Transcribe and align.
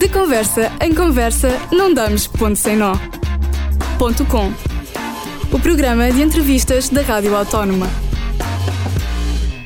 De 0.00 0.08
conversa 0.08 0.72
em 0.80 0.94
conversa, 0.94 1.50
não 1.70 1.92
damos 1.92 2.26
ponto 2.26 2.56
sem 2.56 2.74
nó. 2.74 2.94
Ponto 3.98 4.24
com. 4.24 4.50
O 5.54 5.60
programa 5.60 6.10
de 6.10 6.22
entrevistas 6.22 6.88
da 6.88 7.02
Rádio 7.02 7.36
Autónoma. 7.36 7.86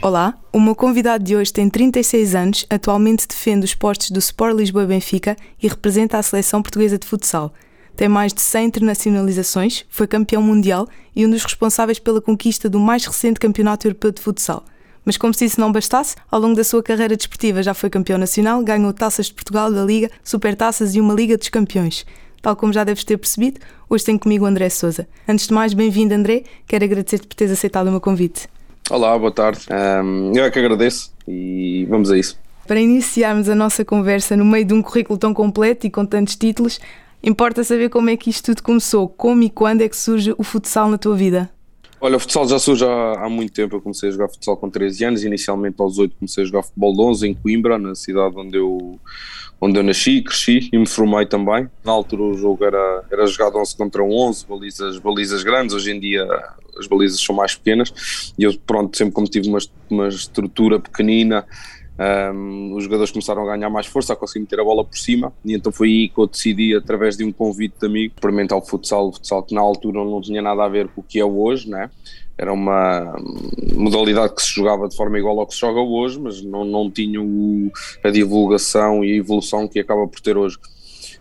Olá, 0.03 0.35
o 0.53 0.59
meu 0.59 0.75
convidado 0.75 1.23
de 1.23 1.37
hoje 1.37 1.53
tem 1.53 1.71
36 1.71 2.35
anos, 2.35 2.67
atualmente 2.69 3.29
defende 3.29 3.65
os 3.65 3.77
postos 3.77 4.11
do 4.11 4.19
Sport 4.19 4.57
Lisboa 4.57 4.87
Benfica 4.87 5.37
e 5.63 5.69
representa 5.69 6.19
a 6.19 6.23
seleção 6.25 6.61
portuguesa 6.61 6.99
de 6.99 7.07
futsal. 7.07 7.55
Tem 7.95 8.09
mais 8.09 8.35
de 8.35 8.41
100 8.41 8.67
internacionalizações, 8.67 9.85
foi 9.89 10.09
campeão 10.09 10.43
mundial 10.43 10.89
e 11.15 11.25
um 11.25 11.31
dos 11.31 11.45
responsáveis 11.45 12.01
pela 12.01 12.21
conquista 12.21 12.69
do 12.69 12.81
mais 12.81 13.07
recente 13.07 13.39
Campeonato 13.39 13.87
Europeu 13.87 14.11
de 14.11 14.21
Futsal. 14.21 14.65
Mas 15.05 15.17
como 15.17 15.35
se 15.35 15.45
isso 15.45 15.61
não 15.61 15.71
bastasse, 15.71 16.17
ao 16.31 16.41
longo 16.41 16.57
da 16.57 16.65
sua 16.65 16.83
carreira 16.83 17.17
desportiva 17.17 17.63
já 17.63 17.75
foi 17.75 17.91
campeão 17.91 18.19
nacional, 18.19 18.63
ganhou 18.63 18.93
taças 18.93 19.27
de 19.27 19.35
Portugal 19.35 19.71
da 19.71 19.85
Liga, 19.85 20.11
Supertaças 20.23 20.95
e 20.95 21.01
uma 21.01 21.13
Liga 21.13 21.37
dos 21.37 21.49
Campeões. 21.51 22.07
Tal 22.41 22.57
como 22.57 22.73
já 22.73 22.85
deves 22.85 23.05
ter 23.05 23.17
percebido, 23.19 23.61
hoje 23.89 24.05
tenho 24.05 24.19
comigo 24.19 24.45
o 24.45 24.49
André 24.49 24.69
Souza. 24.69 25.07
Antes 25.29 25.47
de 25.47 25.55
mais, 25.55 25.75
bem-vindo 25.75 26.15
André, 26.15 26.45
quero 26.67 26.85
agradecer-te 26.85 27.27
por 27.27 27.35
teres 27.35 27.53
aceitado 27.53 27.89
o 27.89 27.91
meu 27.91 28.01
convite. 28.01 28.49
Olá, 28.91 29.19
boa 29.19 29.33
tarde. 29.33 29.61
Um, 29.71 30.33
eu 30.35 30.45
é 30.45 30.51
que 30.51 30.59
agradeço 30.59 31.13
e 31.27 31.87
vamos 31.89 32.11
a 32.11 32.19
isso. 32.19 32.39
Para 32.67 32.81
iniciarmos 32.81 33.49
a 33.49 33.55
nossa 33.55 33.85
conversa 33.85 34.37
no 34.37 34.45
meio 34.45 34.65
de 34.65 34.75
um 34.75 34.83
currículo 34.83 35.19
tão 35.19 35.35
completo 35.35 35.87
e 35.87 35.91
com 35.91 36.05
tantos 36.05 36.37
títulos, 36.37 36.81
importa 37.23 37.63
saber 37.63 37.91
como 37.91 38.11
é 38.11 38.17
que 38.17 38.31
isto 38.31 38.47
tudo 38.47 38.63
começou, 38.63 39.09
como 39.09 39.43
e 39.43 39.51
quando 39.51 39.83
é 39.83 39.89
que 39.89 39.97
surge 39.97 40.35
o 40.37 40.43
futsal 40.43 40.89
na 40.91 40.99
tua 40.99 41.15
vida? 41.17 41.51
Olha, 42.05 42.19
o 42.19 42.21
futsal 42.21 42.47
já 42.47 42.59
surge 42.59 42.85
há, 42.85 43.25
há, 43.25 43.31
muito 43.31 43.55
tempo. 43.55 43.77
Eu 43.77 43.81
comecei 43.81 44.11
a 44.11 44.13
jogar 44.13 44.29
futsal 44.29 44.59
com 44.59 44.69
13 44.69 45.07
anos. 45.07 45.25
Inicialmente, 45.25 45.77
aos 45.81 45.97
8, 45.97 46.17
comecei 46.17 46.45
a 46.45 46.47
jogar 46.47 46.63
futebol 46.63 46.93
de 46.93 47.01
11 47.01 47.29
em 47.29 47.33
Coimbra, 47.33 47.79
na 47.79 47.95
cidade 47.95 48.35
onde 48.37 48.59
eu, 48.59 49.01
onde 49.59 49.79
eu 49.79 49.83
nasci, 49.83 50.21
cresci 50.21 50.69
e 50.71 50.77
me 50.77 50.87
formei 50.87 51.25
também. 51.25 51.67
Na 51.83 51.93
altura, 51.93 52.25
o 52.25 52.35
jogo 52.35 52.63
era, 52.63 53.05
era 53.11 53.27
jogado 53.27 53.57
11 53.57 53.75
contra 53.79 54.05
11, 54.05 54.47
balizas, 54.47 54.99
balizas 54.99 55.43
grandes. 55.43 55.75
Hoje 55.75 55.93
em 55.93 55.99
dia, 55.99 56.29
as 56.79 56.87
balizas 56.87 57.19
são 57.19 57.35
mais 57.35 57.55
pequenas. 57.55 58.35
E 58.39 58.43
eu, 58.43 58.53
pronto, 58.67 58.95
sempre 58.95 59.15
como 59.15 59.27
tive 59.27 59.49
uma, 59.49 59.61
uma 59.89 60.09
estrutura 60.09 60.79
pequenina 60.79 61.47
um, 61.99 62.75
os 62.75 62.85
jogadores 62.85 63.11
começaram 63.11 63.43
a 63.49 63.57
ganhar 63.57 63.71
mais 63.71 63.87
força, 63.87 64.13
a 64.13 64.17
conseguir 64.17 64.41
meter 64.41 64.61
a 64.61 64.65
bola 64.65 64.85
por 64.85 64.97
cima, 64.97 65.33
e 65.45 65.55
então 65.55 65.71
foi 65.71 65.89
aí 65.89 66.09
que 66.09 66.19
eu 66.19 66.27
decidi, 66.27 66.75
através 66.75 67.17
de 67.17 67.25
um 67.25 67.33
convite 67.33 67.75
de 67.81 67.87
amigo, 67.87 68.15
experimentar 68.15 68.59
o 68.59 68.63
futsal. 68.63 69.09
O 69.09 69.13
futsal 69.13 69.43
que 69.43 69.55
na 69.55 69.61
altura 69.61 70.05
não 70.05 70.21
tinha 70.21 70.43
nada 70.43 70.65
a 70.65 70.69
ver 70.69 70.89
com 70.89 71.01
o 71.01 71.05
que 71.05 71.21
é 71.21 71.25
hoje, 71.25 71.69
né? 71.69 71.91
era 72.37 72.53
uma 72.53 73.15
modalidade 73.75 74.35
que 74.35 74.43
se 74.43 74.55
jogava 74.55 74.89
de 74.89 74.97
forma 74.97 75.19
igual 75.19 75.39
ao 75.39 75.47
que 75.47 75.55
se 75.55 75.61
joga 75.61 75.81
hoje, 75.81 76.19
mas 76.19 76.43
não, 76.43 76.65
não 76.65 76.91
tinha 76.91 77.23
o, 77.23 77.71
a 78.03 78.11
divulgação 78.11 79.05
e 79.05 79.13
a 79.13 79.17
evolução 79.17 79.69
que 79.69 79.79
acaba 79.79 80.07
por 80.07 80.21
ter 80.21 80.37
hoje. 80.37 80.59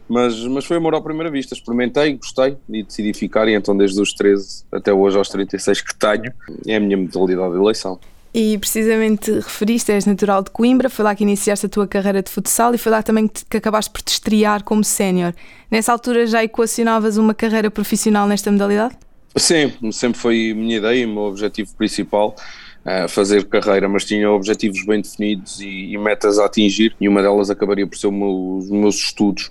Mas, 0.10 0.44
mas 0.46 0.66
foi 0.66 0.78
amor 0.78 0.96
à 0.96 1.02
primeira 1.02 1.32
vista, 1.32 1.54
experimentei, 1.54 2.18
gostei 2.18 2.58
e 2.68 2.84
decidi 2.84 3.14
ficar, 3.14 3.48
e 3.48 3.54
então 3.54 3.78
desde 3.78 4.02
os 4.02 4.14
13 4.14 4.66
até 4.72 4.92
hoje 4.92 5.18
aos 5.18 5.30
36 5.30 5.82
que 5.82 5.96
tenho, 5.96 6.34
é 6.68 6.76
a 6.76 6.80
minha 6.80 6.98
modalidade 6.98 7.54
de 7.54 7.60
eleição. 7.60 8.00
E 8.34 8.58
precisamente 8.58 9.32
referiste, 9.32 9.92
és 9.92 10.08
natural 10.08 10.42
de 10.42 10.50
Coimbra, 10.50 10.90
foi 10.90 11.06
lá 11.06 11.14
que 11.14 11.22
iniciaste 11.22 11.68
a 11.68 11.70
tua 11.70 11.88
carreira 11.88 12.24
de 12.24 12.32
futsal 12.32 12.74
e 12.74 12.80
foi 12.80 12.92
lá 12.92 13.04
também 13.04 13.28
que, 13.28 13.46
que 13.46 13.58
acabaste 13.58 13.92
por 13.92 14.02
te 14.02 14.14
estrear 14.14 14.64
como 14.64 14.84
sénior. 14.84 15.34
Nessa 15.70 15.92
altura 15.92 16.26
já 16.26 16.44
equacionavas 16.44 17.18
uma 17.18 17.36
carreira 17.36 17.70
profissional 17.70 18.28
nesta 18.28 18.52
modalidade? 18.52 18.96
Sim, 19.36 19.72
sempre 19.92 20.20
foi 20.20 20.52
a 20.52 20.56
minha 20.56 20.78
ideia, 20.78 21.08
o 21.08 21.12
meu 21.12 21.24
objetivo 21.24 21.76
principal. 21.76 22.36
Uh, 22.84 23.08
fazer 23.08 23.46
carreira, 23.46 23.88
mas 23.88 24.04
tinha 24.04 24.30
objetivos 24.30 24.86
bem 24.86 25.00
definidos 25.00 25.62
e, 25.62 25.94
e, 25.94 25.98
metas 25.98 26.38
a 26.38 26.44
atingir, 26.44 26.94
e 27.00 27.08
uma 27.08 27.22
delas 27.22 27.50
acabaria 27.50 27.88
por 27.88 27.98
ser 27.98 28.08
os 28.08 28.70
meus 28.70 28.96
estudos 28.96 29.50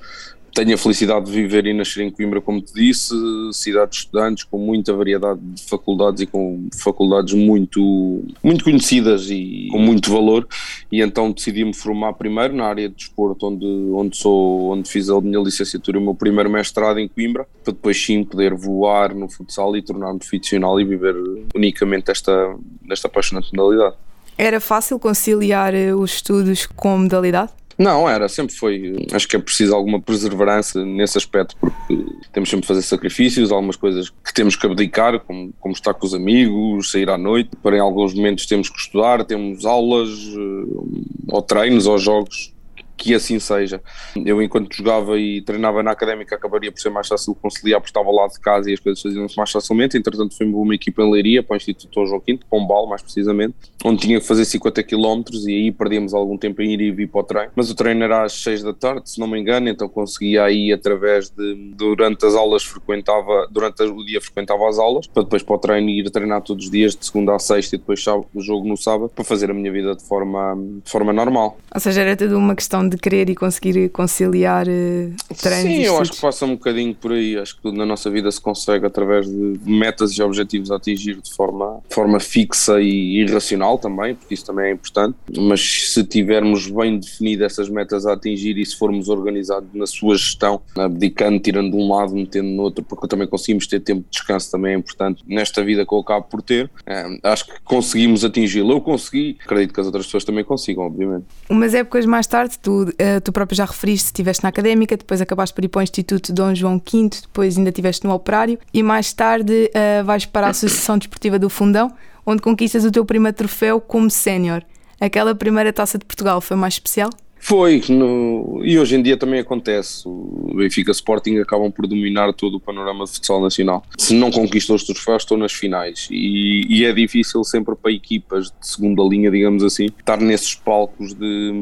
tenho 0.54 0.74
a 0.74 0.78
felicidade 0.78 1.26
de 1.26 1.32
viver 1.32 1.66
e 1.66 1.72
nascer 1.72 2.02
em 2.02 2.10
Coimbra, 2.10 2.40
como 2.40 2.60
te 2.60 2.72
disse, 2.74 3.14
cidade 3.52 3.92
de 3.92 3.96
estudantes 3.98 4.44
com 4.44 4.58
muita 4.58 4.92
variedade 4.92 5.40
de 5.40 5.62
faculdades 5.62 6.22
e 6.22 6.26
com 6.26 6.68
faculdades 6.82 7.34
muito, 7.34 8.24
muito 8.42 8.64
conhecidas 8.64 9.30
e 9.30 9.68
com 9.70 9.78
muito 9.78 10.12
valor, 10.12 10.46
e 10.90 11.00
então 11.00 11.32
decidi-me 11.32 11.74
formar 11.74 12.12
primeiro 12.14 12.54
na 12.54 12.66
área 12.66 12.88
de 12.88 12.94
desporto, 12.94 13.46
onde, 13.46 13.66
onde, 13.66 14.16
sou, 14.16 14.72
onde 14.72 14.90
fiz 14.90 15.08
a 15.08 15.20
minha 15.20 15.40
licenciatura 15.40 15.98
e 15.98 16.00
o 16.00 16.04
meu 16.04 16.14
primeiro 16.14 16.50
mestrado 16.50 16.98
em 16.98 17.08
Coimbra, 17.08 17.46
para 17.64 17.72
depois 17.72 18.02
sim 18.02 18.22
poder 18.22 18.54
voar 18.54 19.14
no 19.14 19.28
futsal 19.28 19.76
e 19.76 19.82
tornar-me 19.82 20.18
profissional 20.18 20.80
e 20.80 20.84
viver 20.84 21.14
unicamente 21.54 22.10
esta, 22.10 22.56
esta 22.90 23.08
apaixonante 23.08 23.54
modalidade. 23.54 23.96
Era 24.36 24.60
fácil 24.60 24.98
conciliar 24.98 25.74
eh, 25.74 25.94
os 25.94 26.14
estudos 26.14 26.66
com 26.66 26.94
a 26.94 26.98
modalidade? 26.98 27.52
Não, 27.78 28.08
era, 28.08 28.28
sempre 28.28 28.54
foi. 28.54 29.06
Acho 29.12 29.26
que 29.26 29.36
é 29.36 29.38
preciso 29.38 29.74
alguma 29.74 30.00
perseverança 30.00 30.84
nesse 30.84 31.18
aspecto, 31.18 31.56
porque 31.58 32.04
temos 32.32 32.48
sempre 32.48 32.62
de 32.62 32.68
fazer 32.68 32.82
sacrifícios, 32.82 33.50
algumas 33.50 33.76
coisas 33.76 34.10
que 34.10 34.32
temos 34.34 34.56
que 34.56 34.66
abdicar, 34.66 35.20
como, 35.20 35.52
como 35.60 35.74
estar 35.74 35.94
com 35.94 36.06
os 36.06 36.14
amigos, 36.14 36.90
sair 36.90 37.08
à 37.10 37.18
noite. 37.18 37.50
Para 37.62 37.76
em 37.76 37.80
alguns 37.80 38.14
momentos 38.14 38.46
temos 38.46 38.68
que 38.68 38.78
estudar, 38.78 39.24
temos 39.24 39.64
aulas, 39.64 40.08
eh, 40.08 41.32
ou 41.32 41.42
treinos, 41.42 41.86
ou 41.86 41.98
jogos 41.98 42.52
que 42.96 43.14
assim 43.14 43.38
seja. 43.38 43.80
Eu, 44.24 44.42
enquanto 44.42 44.74
jogava 44.74 45.18
e 45.18 45.42
treinava 45.42 45.82
na 45.82 45.90
académica, 45.90 46.34
acabaria 46.34 46.70
por 46.70 46.80
ser 46.80 46.90
mais 46.90 47.08
fácil 47.08 47.34
conciliar, 47.34 47.80
porque 47.80 47.90
estava 47.90 48.10
lá 48.10 48.26
de 48.28 48.38
casa 48.38 48.70
e 48.70 48.74
as 48.74 48.80
coisas 48.80 49.02
faziam-se 49.02 49.36
mais 49.36 49.50
facilmente. 49.50 49.96
Entretanto, 49.96 50.36
fui-me 50.36 50.54
uma 50.54 50.74
equipa 50.74 51.02
em 51.02 51.10
Leiria, 51.10 51.42
para 51.42 51.54
o 51.54 51.56
Instituto 51.56 52.06
João 52.06 52.20
Quinto, 52.20 52.46
Pombal, 52.46 52.86
mais 52.86 53.02
precisamente, 53.02 53.54
onde 53.84 54.02
tinha 54.02 54.20
que 54.20 54.26
fazer 54.26 54.44
50 54.44 54.82
km 54.82 55.22
e 55.46 55.54
aí 55.54 55.72
perdíamos 55.72 56.14
algum 56.14 56.36
tempo 56.36 56.62
em 56.62 56.72
ir 56.72 56.80
e 56.80 56.90
vir 56.90 57.08
para 57.08 57.20
o 57.20 57.24
treino. 57.24 57.50
Mas 57.56 57.70
o 57.70 57.74
treino 57.74 58.04
era 58.04 58.24
às 58.24 58.32
6 58.34 58.62
da 58.62 58.72
tarde, 58.72 59.10
se 59.10 59.18
não 59.18 59.26
me 59.26 59.38
engano, 59.38 59.68
então 59.68 59.88
conseguia 59.88 60.44
aí 60.44 60.72
através 60.72 61.30
de. 61.30 61.72
Durante 61.74 62.24
as 62.26 62.34
aulas, 62.34 62.62
frequentava, 62.62 63.48
durante 63.50 63.82
o 63.82 64.04
dia, 64.04 64.20
frequentava 64.20 64.68
as 64.68 64.78
aulas, 64.78 65.06
para 65.06 65.22
depois 65.22 65.42
para 65.42 65.54
o 65.54 65.58
treino 65.58 65.88
ir 65.88 66.10
treinar 66.10 66.42
todos 66.42 66.66
os 66.66 66.70
dias, 66.70 66.94
de 66.94 67.04
segunda 67.04 67.34
a 67.34 67.38
sexta 67.38 67.76
e 67.76 67.78
depois 67.78 68.04
o 68.34 68.40
jogo 68.40 68.66
no 68.68 68.76
sábado, 68.76 69.10
para 69.14 69.24
fazer 69.24 69.50
a 69.50 69.54
minha 69.54 69.72
vida 69.72 69.94
de 69.94 70.02
forma, 70.02 70.54
de 70.84 70.90
forma 70.90 71.12
normal. 71.12 71.56
Ou 71.74 71.80
seja, 71.80 72.02
era 72.02 72.16
tudo 72.16 72.36
uma 72.36 72.54
questão 72.54 72.81
de 72.88 72.96
querer 72.96 73.28
e 73.30 73.34
conseguir 73.34 73.88
conciliar 73.90 74.66
uh, 74.66 75.34
treinos 75.40 75.72
Sim, 75.72 75.82
eu 75.82 75.98
acho 75.98 76.12
que 76.12 76.20
passa 76.20 76.44
um 76.44 76.52
bocadinho 76.52 76.94
por 76.94 77.12
aí. 77.12 77.36
Acho 77.36 77.56
que 77.56 77.62
tudo 77.62 77.76
na 77.76 77.86
nossa 77.86 78.10
vida 78.10 78.30
se 78.30 78.40
consegue 78.40 78.86
através 78.86 79.26
de 79.26 79.58
metas 79.64 80.12
e 80.12 80.22
objetivos 80.22 80.70
a 80.70 80.76
atingir 80.76 81.20
de 81.20 81.32
forma, 81.32 81.80
forma 81.90 82.20
fixa 82.20 82.80
e 82.80 83.20
irracional 83.22 83.78
também, 83.78 84.14
porque 84.14 84.34
isso 84.34 84.44
também 84.44 84.66
é 84.66 84.72
importante. 84.72 85.16
Mas 85.36 85.92
se 85.92 86.04
tivermos 86.04 86.68
bem 86.68 86.98
definido 86.98 87.44
essas 87.44 87.68
metas 87.68 88.06
a 88.06 88.12
atingir 88.12 88.58
e 88.58 88.64
se 88.64 88.76
formos 88.76 89.08
organizados 89.08 89.68
na 89.74 89.86
sua 89.86 90.16
gestão, 90.16 90.60
abdicando, 90.76 91.38
tirando 91.38 91.70
de 91.70 91.76
um 91.76 91.92
lado, 91.92 92.14
metendo 92.14 92.48
no 92.48 92.62
outro, 92.62 92.84
porque 92.84 93.06
também 93.06 93.26
conseguimos 93.26 93.66
ter 93.66 93.80
tempo 93.80 94.02
de 94.02 94.10
descanso 94.10 94.50
também 94.50 94.74
é 94.74 94.76
importante 94.76 95.22
nesta 95.26 95.62
vida 95.64 95.84
que 95.84 95.92
eu 95.92 95.98
acabo 95.98 96.26
por 96.26 96.42
ter. 96.42 96.70
É, 96.86 97.04
acho 97.24 97.46
que 97.46 97.60
conseguimos 97.64 98.24
atingi-lo. 98.24 98.72
Eu 98.72 98.80
consegui, 98.80 99.38
acredito 99.44 99.74
que 99.74 99.80
as 99.80 99.86
outras 99.86 100.06
pessoas 100.06 100.24
também 100.24 100.44
consigam, 100.44 100.84
obviamente. 100.84 101.26
Umas 101.48 101.74
épocas 101.74 102.06
mais 102.06 102.26
tarde, 102.26 102.58
tu 102.60 102.71
uh, 102.72 103.20
tu 103.22 103.32
próprio 103.32 103.56
já 103.56 103.64
referiste, 103.64 104.06
estiveste 104.06 104.42
na 104.42 104.48
académica, 104.48 104.96
depois 104.96 105.20
acabaste 105.20 105.54
por 105.54 105.64
ir 105.64 105.68
para 105.68 105.80
o 105.80 105.82
Instituto 105.82 106.32
Dom 106.32 106.54
João 106.54 106.78
V, 106.78 107.10
depois 107.22 107.56
ainda 107.56 107.70
estiveste 107.70 108.06
no 108.06 108.12
Operário 108.12 108.58
e 108.72 108.82
mais 108.82 109.12
tarde 109.12 109.70
uh, 109.70 110.04
vais 110.04 110.26
para 110.26 110.46
a 110.46 110.50
Associação 110.50 110.98
Desportiva 110.98 111.38
do 111.38 111.48
Fundão, 111.48 111.92
onde 112.26 112.42
conquistas 112.42 112.84
o 112.84 112.90
teu 112.90 113.04
primeiro 113.04 113.36
troféu 113.36 113.80
como 113.80 114.10
sénior. 114.10 114.62
Aquela 115.00 115.34
primeira 115.34 115.72
taça 115.72 115.98
de 115.98 116.04
Portugal 116.04 116.40
foi 116.40 116.56
mais 116.56 116.74
especial? 116.74 117.10
Foi, 117.44 117.82
no, 117.88 118.60
e 118.62 118.78
hoje 118.78 118.94
em 118.94 119.02
dia 119.02 119.16
também 119.16 119.40
acontece. 119.40 120.06
O 120.06 120.52
Benfica 120.54 120.92
Sporting 120.92 121.38
acabam 121.38 121.72
por 121.72 121.88
dominar 121.88 122.32
todo 122.32 122.58
o 122.58 122.60
panorama 122.60 123.04
de 123.04 123.10
futsal 123.10 123.40
nacional. 123.40 123.82
Se 123.98 124.14
não 124.14 124.30
conquistou 124.30 124.76
os 124.76 124.84
troféus, 124.84 125.24
estão 125.24 125.36
nas 125.36 125.52
finais. 125.52 126.06
E, 126.08 126.64
e, 126.68 126.84
é 126.84 126.92
difícil 126.92 127.42
sempre 127.42 127.74
para 127.74 127.90
equipas 127.90 128.46
de 128.46 128.52
segunda 128.60 129.02
linha, 129.02 129.28
digamos 129.28 129.64
assim, 129.64 129.86
estar 129.86 130.20
nesses 130.20 130.54
palcos 130.54 131.14
de. 131.14 131.52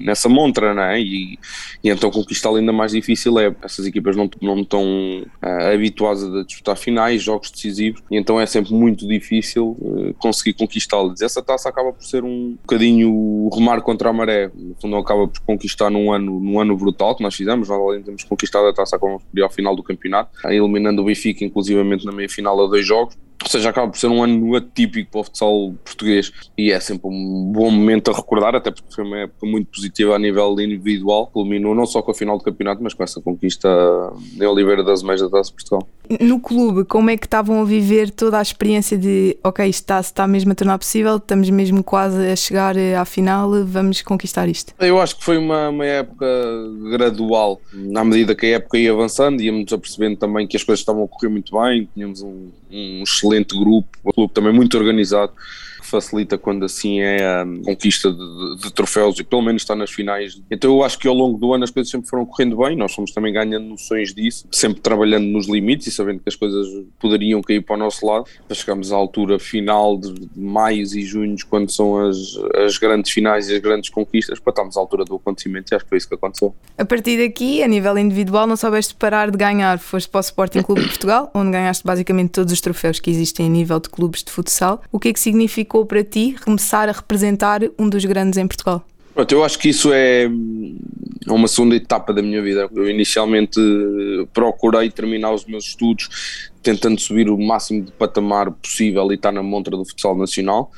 nessa 0.00 0.28
montra, 0.28 0.74
não 0.74 0.82
é? 0.82 1.00
E, 1.00 1.38
e 1.82 1.88
então 1.88 2.10
conquistar 2.10 2.50
ainda 2.50 2.72
mais 2.72 2.90
difícil 2.90 3.38
é. 3.38 3.54
Essas 3.62 3.86
equipas 3.86 4.16
não, 4.16 4.28
não 4.42 4.60
estão 4.60 4.82
uh, 5.22 5.72
habituadas 5.72 6.24
a 6.24 6.42
disputar 6.42 6.76
finais, 6.76 7.22
jogos 7.22 7.52
decisivos, 7.52 8.02
e 8.10 8.16
então 8.16 8.40
é 8.40 8.44
sempre 8.44 8.74
muito 8.74 9.06
difícil 9.06 9.76
uh, 9.80 10.12
conseguir 10.18 10.54
conquistá-las. 10.54 11.20
Essa 11.20 11.40
taça 11.40 11.68
acaba 11.68 11.92
por 11.92 12.04
ser 12.04 12.24
um 12.24 12.56
bocadinho 12.60 13.48
remar 13.54 13.80
contra 13.80 14.10
a 14.10 14.12
maré 14.12 14.50
no 14.64 14.74
fundo 14.80 14.96
acaba 14.96 15.28
por 15.28 15.40
conquistar 15.40 15.90
num 15.90 16.12
ano, 16.12 16.40
num 16.40 16.58
ano 16.58 16.76
brutal 16.76 17.14
que 17.14 17.22
nós 17.22 17.34
fizemos, 17.34 17.68
nós 17.68 17.78
além 17.78 18.02
temos 18.02 18.24
conquistado 18.24 18.66
a 18.66 18.72
taça 18.72 18.98
como 18.98 19.20
ao 19.42 19.50
final 19.50 19.76
do 19.76 19.82
campeonato, 19.82 20.30
eliminando 20.46 21.02
o 21.02 21.04
Benfica 21.04 21.44
inclusivamente 21.44 22.06
na 22.06 22.12
meia 22.12 22.28
final 22.28 22.58
a 22.64 22.66
dois 22.66 22.86
jogos, 22.86 23.16
ou 23.42 23.48
seja, 23.48 23.70
acaba 23.70 23.90
por 23.90 23.98
ser 23.98 24.08
um 24.08 24.22
ano 24.22 24.56
atípico 24.56 25.10
para 25.10 25.20
o 25.20 25.24
futsal 25.24 25.74
português 25.84 26.32
e 26.56 26.72
é 26.72 26.80
sempre 26.80 27.08
um 27.08 27.52
bom 27.52 27.70
momento 27.70 28.10
a 28.10 28.14
recordar, 28.14 28.54
até 28.54 28.70
porque 28.70 28.94
foi 28.94 29.04
uma 29.04 29.18
época 29.18 29.46
muito 29.46 29.68
positiva 29.70 30.14
a 30.14 30.18
nível 30.18 30.58
individual, 30.60 31.26
culminou 31.26 31.74
não 31.74 31.86
só 31.86 32.00
com 32.00 32.10
a 32.10 32.14
final 32.14 32.38
do 32.38 32.44
campeonato, 32.44 32.82
mas 32.82 32.94
com 32.94 33.02
essa 33.02 33.20
conquista 33.20 33.68
em 34.40 34.44
Oliveira 34.44 34.82
das 34.82 35.02
Meias 35.02 35.20
da 35.20 35.28
Taça 35.28 35.52
Portugal. 35.52 35.86
No 36.20 36.38
clube, 36.38 36.84
como 36.84 37.08
é 37.08 37.16
que 37.16 37.26
estavam 37.26 37.62
a 37.62 37.64
viver 37.64 38.10
toda 38.10 38.38
a 38.38 38.42
experiência 38.42 38.96
de, 38.96 39.38
ok, 39.42 39.66
isto 39.66 39.80
está, 39.80 40.00
está 40.00 40.26
mesmo 40.26 40.52
a 40.52 40.54
tornar 40.54 40.78
possível, 40.78 41.16
estamos 41.16 41.48
mesmo 41.48 41.82
quase 41.82 42.26
a 42.26 42.36
chegar 42.36 42.76
à 42.76 43.04
final, 43.04 43.50
vamos 43.64 44.02
conquistar 44.02 44.48
isto? 44.48 44.74
Eu 44.78 45.00
acho 45.00 45.16
que 45.16 45.24
foi 45.24 45.38
uma, 45.38 45.70
uma 45.70 45.86
época 45.86 46.26
gradual, 46.90 47.60
à 47.94 48.04
medida 48.04 48.34
que 48.34 48.46
a 48.46 48.56
época 48.56 48.78
ia 48.78 48.92
avançando, 48.92 49.40
íamos 49.40 49.72
apercebendo 49.72 50.16
também 50.16 50.46
que 50.46 50.56
as 50.56 50.62
coisas 50.62 50.80
estavam 50.80 51.04
a 51.04 51.08
correr 51.08 51.30
muito 51.30 51.58
bem, 51.58 51.88
tínhamos 51.94 52.20
um, 52.20 52.48
um 52.70 53.02
excelente 53.24 53.58
grupo, 53.58 53.88
um 54.04 54.12
clube 54.12 54.32
também 54.32 54.52
muito 54.52 54.76
organizado 54.76 55.32
facilita 55.86 56.38
quando 56.38 56.64
assim 56.64 57.00
é 57.00 57.24
a 57.24 57.46
conquista 57.64 58.10
de, 58.10 58.56
de, 58.62 58.72
troféus 58.72 59.18
e 59.18 59.24
pelo 59.24 59.42
menos 59.42 59.62
está 59.62 59.74
nas 59.74 59.90
finais. 59.90 60.40
Então 60.50 60.70
eu 60.70 60.82
acho 60.82 60.98
que 60.98 61.08
ao 61.08 61.14
longo 61.14 61.38
do 61.38 61.52
ano 61.52 61.64
as 61.64 61.70
coisas 61.70 61.90
sempre 61.90 62.08
foram 62.08 62.24
correndo 62.26 62.56
bem, 62.56 62.76
nós 62.76 62.94
fomos 62.94 63.12
também 63.12 63.32
ganhando 63.32 63.66
noções 63.66 64.14
disso, 64.14 64.46
sempre 64.50 64.80
trabalhando 64.80 65.26
nos 65.26 65.48
limites 65.48 65.86
e 65.86 65.90
sabendo 65.90 66.20
que 66.20 66.28
as 66.28 66.36
coisas 66.36 66.66
poderiam 66.98 67.42
cair 67.42 67.62
para 67.62 67.74
o 67.74 67.78
nosso 67.78 68.04
lado. 68.06 68.26
Mas 68.48 68.58
chegamos 68.58 68.92
à 68.92 68.96
altura 68.96 69.38
final 69.38 69.96
de, 69.96 70.28
maios 70.34 70.94
e 70.94 71.02
junhos, 71.02 71.42
quando 71.42 71.70
são 71.70 72.06
as, 72.06 72.16
as 72.64 72.78
grandes 72.78 73.12
finais 73.12 73.48
e 73.48 73.54
as 73.54 73.60
grandes 73.60 73.90
conquistas, 73.90 74.38
para 74.38 74.50
estarmos 74.50 74.76
à 74.76 74.80
altura 74.80 75.04
do 75.04 75.16
acontecimento 75.16 75.72
e 75.72 75.74
acho 75.74 75.84
que 75.84 75.88
foi 75.88 75.98
isso 75.98 76.08
que 76.08 76.14
aconteceu. 76.14 76.54
A 76.76 76.84
partir 76.84 77.18
daqui, 77.18 77.62
a 77.62 77.68
nível 77.68 77.96
individual, 77.98 78.46
não 78.46 78.56
soubeste 78.56 78.94
parar 78.94 79.30
de 79.30 79.36
ganhar, 79.36 79.78
foste 79.78 80.08
para 80.08 80.18
o 80.18 80.20
Sporting 80.20 80.62
Clube 80.62 80.82
de 80.82 80.88
Portugal, 80.88 81.30
onde 81.34 81.52
ganhaste 81.52 81.84
basicamente 81.84 82.30
todos 82.30 82.52
os 82.52 82.60
troféus 82.60 83.00
que 83.00 83.10
existem 83.10 83.46
a 83.46 83.48
nível 83.48 83.80
de 83.80 83.88
clubes 83.88 84.22
de 84.22 84.30
futsal. 84.30 84.82
O 84.90 84.98
que 84.98 85.08
é 85.08 85.12
que 85.12 85.20
significou 85.74 85.84
para 85.84 86.04
ti 86.04 86.36
começar 86.44 86.88
a 86.88 86.92
representar 86.92 87.60
um 87.78 87.88
dos 87.88 88.04
grandes 88.04 88.38
em 88.38 88.46
Portugal? 88.46 88.86
Eu 89.30 89.44
acho 89.44 89.58
que 89.58 89.68
isso 89.68 89.90
é 89.92 90.28
uma 91.26 91.48
segunda 91.48 91.76
etapa 91.76 92.12
da 92.12 92.22
minha 92.22 92.42
vida. 92.42 92.68
Eu 92.74 92.88
inicialmente 92.88 93.60
procurei 94.32 94.90
terminar 94.90 95.32
os 95.32 95.44
meus 95.44 95.66
estudos 95.66 96.50
tentando 96.62 96.98
subir 97.00 97.28
o 97.28 97.38
máximo 97.38 97.82
de 97.82 97.92
patamar 97.92 98.50
possível 98.50 99.10
e 99.12 99.14
estar 99.14 99.32
na 99.32 99.42
montra 99.42 99.76
do 99.76 99.84
futsal 99.84 100.16
nacional. 100.16 100.70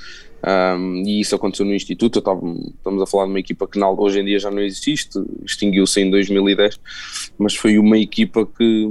Um, 0.47 1.03
e 1.07 1.21
isso 1.21 1.35
aconteceu 1.35 1.65
no 1.65 1.75
Instituto. 1.75 2.19
Estamos 2.19 3.03
a 3.03 3.07
falar 3.07 3.25
de 3.25 3.31
uma 3.31 3.41
equipa 3.41 3.67
que 3.67 3.83
hoje 3.83 4.21
em 4.21 4.25
dia 4.25 4.39
já 4.39 4.51
não 4.51 4.61
existe, 4.61 5.19
extinguiu-se 5.45 6.01
em 6.01 6.11
2010, 6.11 6.79
mas 7.39 7.55
foi 7.55 7.79
uma 7.79 7.99
equipa 7.99 8.45
que, 8.45 8.87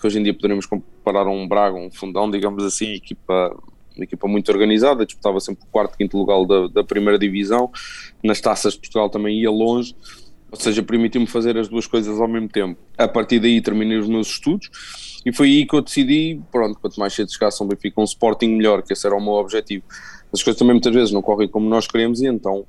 que 0.00 0.06
hoje 0.06 0.18
em 0.18 0.22
dia 0.22 0.34
poderemos 0.34 0.64
comparar 0.64 1.26
a 1.26 1.30
um 1.30 1.46
Braga, 1.46 1.76
um 1.76 1.90
Fundão, 1.90 2.30
digamos 2.30 2.64
assim, 2.64 2.94
equipa 2.94 3.54
uma 3.96 4.04
equipa 4.04 4.28
muito 4.28 4.50
organizada, 4.50 5.04
disputava 5.04 5.40
sempre 5.40 5.64
o 5.64 5.70
quarto, 5.70 5.96
quinto 5.96 6.16
lugar 6.16 6.44
da, 6.46 6.68
da 6.68 6.84
primeira 6.84 7.18
divisão, 7.18 7.70
nas 8.22 8.40
taças 8.40 8.74
de 8.74 8.80
Portugal 8.80 9.08
também 9.10 9.40
ia 9.40 9.50
longe, 9.50 9.94
ou 10.50 10.58
seja, 10.58 10.82
permitiu-me 10.82 11.26
fazer 11.26 11.56
as 11.58 11.68
duas 11.68 11.86
coisas 11.86 12.20
ao 12.20 12.28
mesmo 12.28 12.48
tempo. 12.48 12.80
A 12.96 13.08
partir 13.08 13.40
daí 13.40 13.60
terminei 13.60 13.98
os 13.98 14.08
meus 14.08 14.28
estudos 14.28 14.70
e 15.24 15.32
foi 15.32 15.48
aí 15.48 15.66
que 15.66 15.74
eu 15.74 15.82
decidi, 15.82 16.40
pronto, 16.52 16.78
quanto 16.78 17.00
mais 17.00 17.12
cedo 17.12 17.32
chegasse 17.32 17.62
um 17.62 17.66
Benfica 17.66 18.00
um 18.00 18.04
Sporting 18.04 18.48
melhor, 18.48 18.82
que 18.82 18.92
esse 18.92 19.06
era 19.06 19.16
o 19.16 19.20
meu 19.20 19.34
objetivo. 19.34 19.84
As 20.32 20.42
coisas 20.42 20.58
também 20.58 20.74
muitas 20.74 20.94
vezes 20.94 21.12
não 21.12 21.20
correm 21.20 21.48
como 21.48 21.68
nós 21.68 21.86
queremos 21.86 22.20
e 22.20 22.26
então 22.26 22.64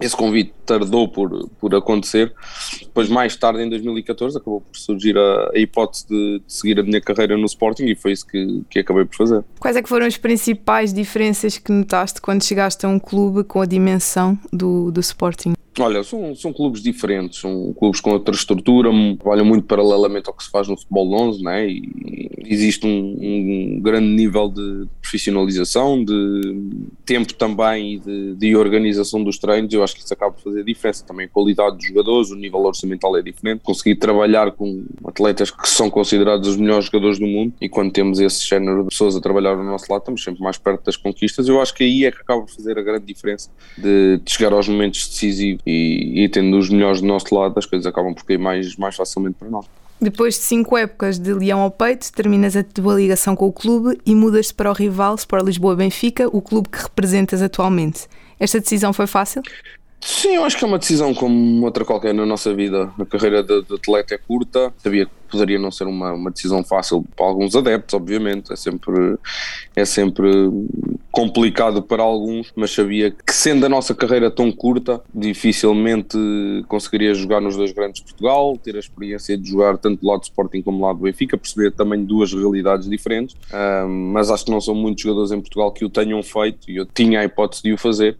esse 0.00 0.16
convite 0.16 0.52
tardou 0.64 1.06
por, 1.08 1.48
por 1.60 1.74
acontecer. 1.74 2.32
Depois, 2.80 3.08
mais 3.08 3.36
tarde, 3.36 3.62
em 3.62 3.68
2014, 3.68 4.38
acabou 4.38 4.60
por 4.62 4.76
surgir 4.76 5.16
a, 5.16 5.50
a 5.54 5.58
hipótese 5.58 6.06
de, 6.08 6.38
de, 6.38 6.52
seguir 6.52 6.80
a 6.80 6.82
minha 6.82 7.00
carreira 7.00 7.36
no 7.36 7.46
Sporting 7.46 7.84
e 7.84 7.94
foi 7.94 8.12
isso 8.12 8.26
que, 8.26 8.62
que 8.70 8.78
acabei 8.78 9.04
por 9.04 9.16
fazer. 9.16 9.44
Quais 9.58 9.76
é 9.76 9.82
que 9.82 9.88
foram 9.88 10.06
as 10.06 10.16
principais 10.16 10.92
diferenças 10.92 11.58
que 11.58 11.70
notaste 11.70 12.20
quando 12.20 12.42
chegaste 12.42 12.86
a 12.86 12.88
um 12.88 12.98
clube 12.98 13.44
com 13.44 13.60
a 13.60 13.66
dimensão 13.66 14.38
do, 14.52 14.90
do 14.90 15.00
Sporting? 15.00 15.54
Olha, 15.80 16.02
são, 16.02 16.34
são 16.34 16.52
clubes 16.52 16.82
diferentes, 16.82 17.40
são 17.40 17.72
clubes 17.72 18.00
com 18.00 18.10
outra 18.10 18.34
estrutura, 18.34 18.90
trabalham 19.18 19.44
muito 19.44 19.66
paralelamente 19.66 20.28
ao 20.28 20.34
que 20.34 20.44
se 20.44 20.50
faz 20.50 20.68
no 20.68 20.76
futebol 20.76 21.12
11, 21.12 21.42
né? 21.42 21.68
e 21.68 22.30
existe 22.50 22.84
um, 22.84 23.16
um, 23.20 23.80
grande 23.80 24.08
nível 24.08 24.48
de 24.48 24.86
profissionalização, 25.00 26.04
de 26.04 26.66
tempo 27.06 27.32
também 27.34 27.94
e 27.94 27.98
de, 27.98 28.34
de, 28.34 28.56
organização 28.56 29.22
dos 29.22 29.38
treinos, 29.38 29.72
eu 29.72 29.84
acho 29.84 29.94
que 29.94 30.00
isso 30.00 30.12
acaba 30.12 30.32
por 30.32 30.42
fazer 30.42 30.64
diferença, 30.64 31.04
também. 31.06 31.26
A 31.26 31.28
qualidade 31.28 31.76
dos 31.76 31.86
jogadores, 31.86 32.30
o 32.30 32.36
nível 32.36 32.60
orçamental 32.60 33.16
é 33.16 33.22
diferente, 33.22 33.60
conseguir 33.62 33.96
trabalhar 33.96 34.50
com 34.52 34.84
atletas 35.04 35.50
que 35.50 35.68
são 35.68 35.88
considerados 35.88 36.48
os 36.48 36.56
melhores 36.56 36.86
jogadores 36.86 37.18
do 37.18 37.26
mundo 37.26 37.54
e 37.60 37.68
quando 37.68 37.92
temos 37.92 38.18
esse 38.18 38.46
género 38.46 38.82
de 38.82 38.88
pessoas 38.88 39.14
a 39.14 39.20
trabalhar 39.20 39.50
ao 39.50 39.64
nosso 39.64 39.90
lado, 39.90 40.00
estamos 40.00 40.22
sempre 40.22 40.42
mais 40.42 40.58
perto 40.58 40.84
das 40.84 40.96
conquistas, 40.96 41.48
eu 41.48 41.60
acho 41.60 41.72
que 41.72 41.84
aí 41.84 42.04
é 42.04 42.10
que 42.10 42.18
acaba 42.18 42.42
por 42.42 42.50
fazer 42.50 42.76
a 42.76 42.82
grande 42.82 43.04
diferença 43.06 43.50
de, 43.78 44.20
de 44.24 44.30
chegar 44.30 44.52
aos 44.52 44.68
momentos 44.68 45.08
decisivos 45.08 45.62
e, 45.70 46.24
e 46.24 46.28
tendo 46.28 46.58
os 46.58 46.68
melhores 46.68 47.00
do 47.00 47.06
nosso 47.06 47.34
lado, 47.34 47.58
as 47.58 47.66
coisas 47.66 47.86
acabam 47.86 48.14
por 48.14 48.24
cair 48.24 48.38
mais, 48.38 48.76
mais 48.76 48.96
facilmente 48.96 49.36
para 49.38 49.48
nós. 49.48 49.66
Depois 50.00 50.34
de 50.34 50.40
cinco 50.40 50.78
épocas 50.78 51.18
de 51.18 51.32
leão 51.34 51.60
ao 51.60 51.70
peito, 51.70 52.10
terminas 52.12 52.56
a 52.56 52.62
tua 52.62 52.94
ligação 52.94 53.36
com 53.36 53.46
o 53.46 53.52
clube 53.52 54.00
e 54.06 54.14
mudas-te 54.14 54.54
para 54.54 54.70
o 54.70 54.72
rival 54.72 55.14
Sport 55.14 55.44
Lisboa 55.44 55.76
Benfica, 55.76 56.26
o 56.34 56.40
clube 56.40 56.70
que 56.70 56.82
representas 56.82 57.42
atualmente. 57.42 58.08
Esta 58.38 58.58
decisão 58.58 58.94
foi 58.94 59.06
fácil? 59.06 59.42
Sim, 60.02 60.36
eu 60.36 60.44
acho 60.44 60.56
que 60.56 60.64
é 60.64 60.66
uma 60.66 60.78
decisão 60.78 61.12
como 61.12 61.62
outra 61.64 61.84
qualquer 61.84 62.14
na 62.14 62.24
nossa 62.24 62.54
vida. 62.54 62.90
A 62.98 63.04
carreira 63.04 63.42
de, 63.42 63.62
de 63.62 63.74
atleta 63.74 64.14
é 64.14 64.18
curta, 64.18 64.72
sabia 64.78 65.04
que 65.04 65.12
poderia 65.30 65.58
não 65.58 65.70
ser 65.70 65.84
uma, 65.84 66.12
uma 66.12 66.30
decisão 66.30 66.64
fácil 66.64 67.04
para 67.14 67.26
alguns 67.26 67.54
adeptos, 67.54 67.94
obviamente, 67.94 68.50
é 68.50 68.56
sempre, 68.56 69.18
é 69.76 69.84
sempre 69.84 70.30
complicado 71.12 71.82
para 71.82 72.02
alguns, 72.02 72.50
mas 72.56 72.70
sabia 72.70 73.10
que 73.10 73.32
sendo 73.32 73.66
a 73.66 73.68
nossa 73.68 73.94
carreira 73.94 74.30
tão 74.30 74.50
curta, 74.50 75.02
dificilmente 75.14 76.16
conseguiria 76.66 77.12
jogar 77.14 77.40
nos 77.40 77.56
dois 77.56 77.72
grandes 77.72 78.00
de 78.00 78.06
Portugal, 78.06 78.56
ter 78.56 78.76
a 78.76 78.78
experiência 78.78 79.36
de 79.36 79.50
jogar 79.50 79.76
tanto 79.76 80.00
do 80.00 80.08
lado 80.08 80.20
do 80.20 80.24
Sporting 80.24 80.62
como 80.62 80.78
do 80.78 80.84
lado 80.84 80.98
do 80.98 81.04
Benfica, 81.04 81.36
perceber 81.36 81.72
também 81.72 82.04
duas 82.04 82.32
realidades 82.32 82.88
diferentes, 82.88 83.36
um, 83.52 84.12
mas 84.12 84.30
acho 84.30 84.46
que 84.46 84.50
não 84.50 84.60
são 84.60 84.74
muitos 84.74 85.02
jogadores 85.02 85.30
em 85.30 85.40
Portugal 85.40 85.70
que 85.70 85.84
o 85.84 85.90
tenham 85.90 86.22
feito 86.22 86.70
e 86.70 86.76
eu 86.76 86.86
tinha 86.86 87.20
a 87.20 87.24
hipótese 87.24 87.62
de 87.62 87.72
o 87.72 87.76
fazer 87.76 88.16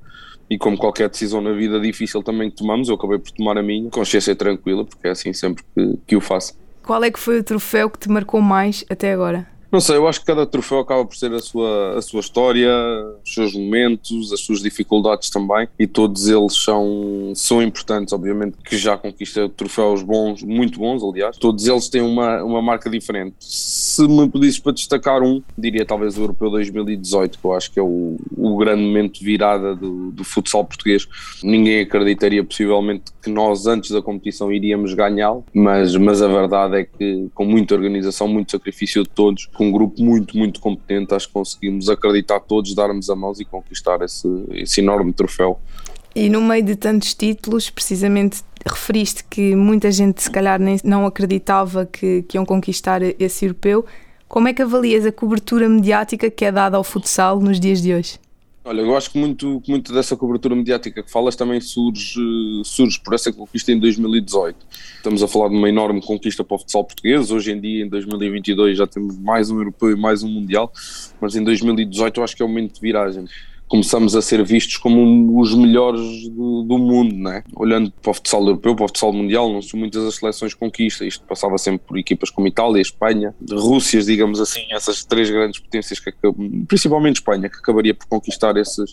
e 0.50 0.58
como 0.58 0.76
qualquer 0.76 1.08
decisão 1.08 1.40
na 1.40 1.52
vida 1.52 1.78
difícil 1.78 2.22
também 2.22 2.50
que 2.50 2.56
tomamos, 2.56 2.88
eu 2.88 2.96
acabei 2.96 3.18
por 3.18 3.30
tomar 3.30 3.56
a 3.56 3.62
minha, 3.62 3.88
consciência 3.88 4.34
tranquila, 4.34 4.84
porque 4.84 5.06
é 5.06 5.12
assim 5.12 5.32
sempre 5.32 5.62
que, 5.74 5.98
que 6.08 6.16
o 6.16 6.20
faço. 6.20 6.58
Qual 6.82 7.04
é 7.04 7.10
que 7.10 7.20
foi 7.20 7.38
o 7.38 7.44
troféu 7.44 7.88
que 7.88 7.98
te 8.00 8.10
marcou 8.10 8.40
mais 8.40 8.84
até 8.90 9.12
agora? 9.12 9.46
Não 9.70 9.78
sei, 9.78 9.96
eu 9.96 10.08
acho 10.08 10.18
que 10.18 10.26
cada 10.26 10.44
troféu 10.44 10.80
acaba 10.80 11.04
por 11.04 11.14
ser 11.14 11.32
a 11.32 11.38
sua, 11.38 11.96
a 11.96 12.02
sua 12.02 12.18
história, 12.18 12.68
os 13.24 13.32
seus 13.32 13.54
momentos, 13.54 14.32
as 14.32 14.40
suas 14.40 14.60
dificuldades 14.60 15.30
também, 15.30 15.68
e 15.78 15.86
todos 15.86 16.26
eles 16.26 16.56
são, 16.56 17.32
são 17.36 17.62
importantes, 17.62 18.12
obviamente, 18.12 18.56
que 18.64 18.76
já 18.76 18.98
conquista 18.98 19.48
troféus 19.48 20.02
bons, 20.02 20.42
muito 20.42 20.80
bons, 20.80 21.04
aliás, 21.04 21.36
todos 21.36 21.68
eles 21.68 21.88
têm 21.88 22.02
uma, 22.02 22.42
uma 22.42 22.60
marca 22.60 22.90
diferente. 22.90 23.36
Se 23.90 24.06
me 24.06 24.28
pedisses 24.28 24.60
para 24.60 24.70
destacar 24.70 25.20
um, 25.20 25.42
diria 25.58 25.84
talvez 25.84 26.16
o 26.16 26.20
Europeu 26.20 26.48
2018, 26.48 27.40
que 27.40 27.44
eu 27.44 27.52
acho 27.52 27.72
que 27.72 27.80
é 27.80 27.82
o, 27.82 28.16
o 28.36 28.56
grande 28.56 28.82
momento 28.82 29.18
de 29.18 29.24
virada 29.24 29.74
do, 29.74 30.12
do 30.12 30.22
futsal 30.22 30.64
português. 30.64 31.08
Ninguém 31.42 31.80
acreditaria 31.80 32.44
possivelmente 32.44 33.06
que 33.20 33.28
nós, 33.28 33.66
antes 33.66 33.90
da 33.90 34.00
competição, 34.00 34.52
iríamos 34.52 34.94
ganhá-lo, 34.94 35.44
mas, 35.52 35.96
mas 35.96 36.22
a 36.22 36.28
verdade 36.28 36.76
é 36.76 36.84
que, 36.84 37.28
com 37.34 37.44
muita 37.44 37.74
organização, 37.74 38.28
muito 38.28 38.52
sacrifício 38.52 39.02
de 39.02 39.08
todos, 39.08 39.46
com 39.46 39.66
um 39.66 39.72
grupo 39.72 40.00
muito, 40.00 40.38
muito 40.38 40.60
competente, 40.60 41.12
acho 41.12 41.26
que 41.26 41.34
conseguimos 41.34 41.88
acreditar 41.88 42.38
todos, 42.38 42.72
darmos 42.76 43.10
a 43.10 43.16
mãos 43.16 43.40
e 43.40 43.44
conquistar 43.44 44.02
esse, 44.02 44.28
esse 44.52 44.80
enorme 44.80 45.12
troféu. 45.12 45.58
E 46.14 46.28
no 46.28 46.40
meio 46.40 46.64
de 46.64 46.76
tantos 46.76 47.14
títulos, 47.14 47.70
precisamente 47.70 48.42
referiste 48.66 49.24
que 49.24 49.54
muita 49.54 49.90
gente 49.90 50.22
se 50.22 50.30
calhar 50.30 50.60
nem, 50.60 50.76
não 50.84 51.06
acreditava 51.06 51.86
que, 51.86 52.22
que 52.22 52.36
iam 52.36 52.44
conquistar 52.44 53.00
esse 53.02 53.44
europeu. 53.44 53.84
Como 54.28 54.48
é 54.48 54.54
que 54.54 54.62
avalias 54.62 55.06
a 55.06 55.12
cobertura 55.12 55.68
mediática 55.68 56.30
que 56.30 56.44
é 56.44 56.52
dada 56.52 56.76
ao 56.76 56.84
futsal 56.84 57.40
nos 57.40 57.58
dias 57.58 57.80
de 57.80 57.94
hoje? 57.94 58.18
Olha, 58.62 58.82
eu 58.82 58.94
acho 58.94 59.10
que 59.10 59.18
muito, 59.18 59.62
muito 59.66 59.92
dessa 59.92 60.14
cobertura 60.14 60.54
mediática 60.54 61.02
que 61.02 61.10
falas 61.10 61.34
também 61.34 61.60
surge, 61.60 62.20
surge 62.62 63.00
por 63.00 63.14
essa 63.14 63.32
conquista 63.32 63.72
em 63.72 63.78
2018. 63.78 64.56
Estamos 64.96 65.22
a 65.22 65.28
falar 65.28 65.48
de 65.48 65.56
uma 65.56 65.68
enorme 65.68 66.02
conquista 66.02 66.44
para 66.44 66.56
o 66.56 66.58
futsal 66.58 66.84
português. 66.84 67.30
Hoje 67.30 67.52
em 67.52 67.60
dia, 67.60 67.84
em 67.84 67.88
2022, 67.88 68.76
já 68.76 68.86
temos 68.86 69.18
mais 69.18 69.50
um 69.50 69.56
europeu 69.56 69.90
e 69.90 69.96
mais 69.96 70.22
um 70.22 70.28
mundial, 70.28 70.70
mas 71.20 71.34
em 71.34 71.42
2018 71.42 72.20
eu 72.20 72.24
acho 72.24 72.36
que 72.36 72.42
é 72.42 72.44
o 72.44 72.48
momento 72.48 72.74
de 72.74 72.80
viragem 72.80 73.24
começamos 73.70 74.16
a 74.16 74.20
ser 74.20 74.42
vistos 74.44 74.76
como 74.78 75.40
os 75.40 75.54
melhores 75.54 76.28
do, 76.30 76.64
do, 76.64 76.76
mundo, 76.76 77.14
né? 77.14 77.44
Olhando 77.54 77.92
para 78.02 78.10
o 78.10 78.14
futsal 78.14 78.40
europeu, 78.42 78.74
para 78.74 78.84
o 78.84 78.88
futsal 78.88 79.12
mundial, 79.12 79.48
não 79.48 79.62
são 79.62 79.78
muitas 79.78 80.04
as 80.04 80.16
seleções 80.16 80.54
conquista. 80.54 81.04
Isto 81.04 81.24
passava 81.24 81.56
sempre 81.56 81.86
por 81.86 81.96
equipas 81.96 82.30
como 82.30 82.48
Itália, 82.48 82.82
Espanha, 82.82 83.32
Rússia, 83.48 84.02
digamos 84.02 84.40
assim, 84.40 84.62
essas 84.72 85.04
três 85.04 85.30
grandes 85.30 85.60
potências, 85.60 86.00
que, 86.00 86.12
principalmente 86.66 87.18
Espanha, 87.18 87.48
que 87.48 87.58
acabaria 87.58 87.94
por 87.94 88.08
conquistar 88.08 88.56
esses, 88.56 88.92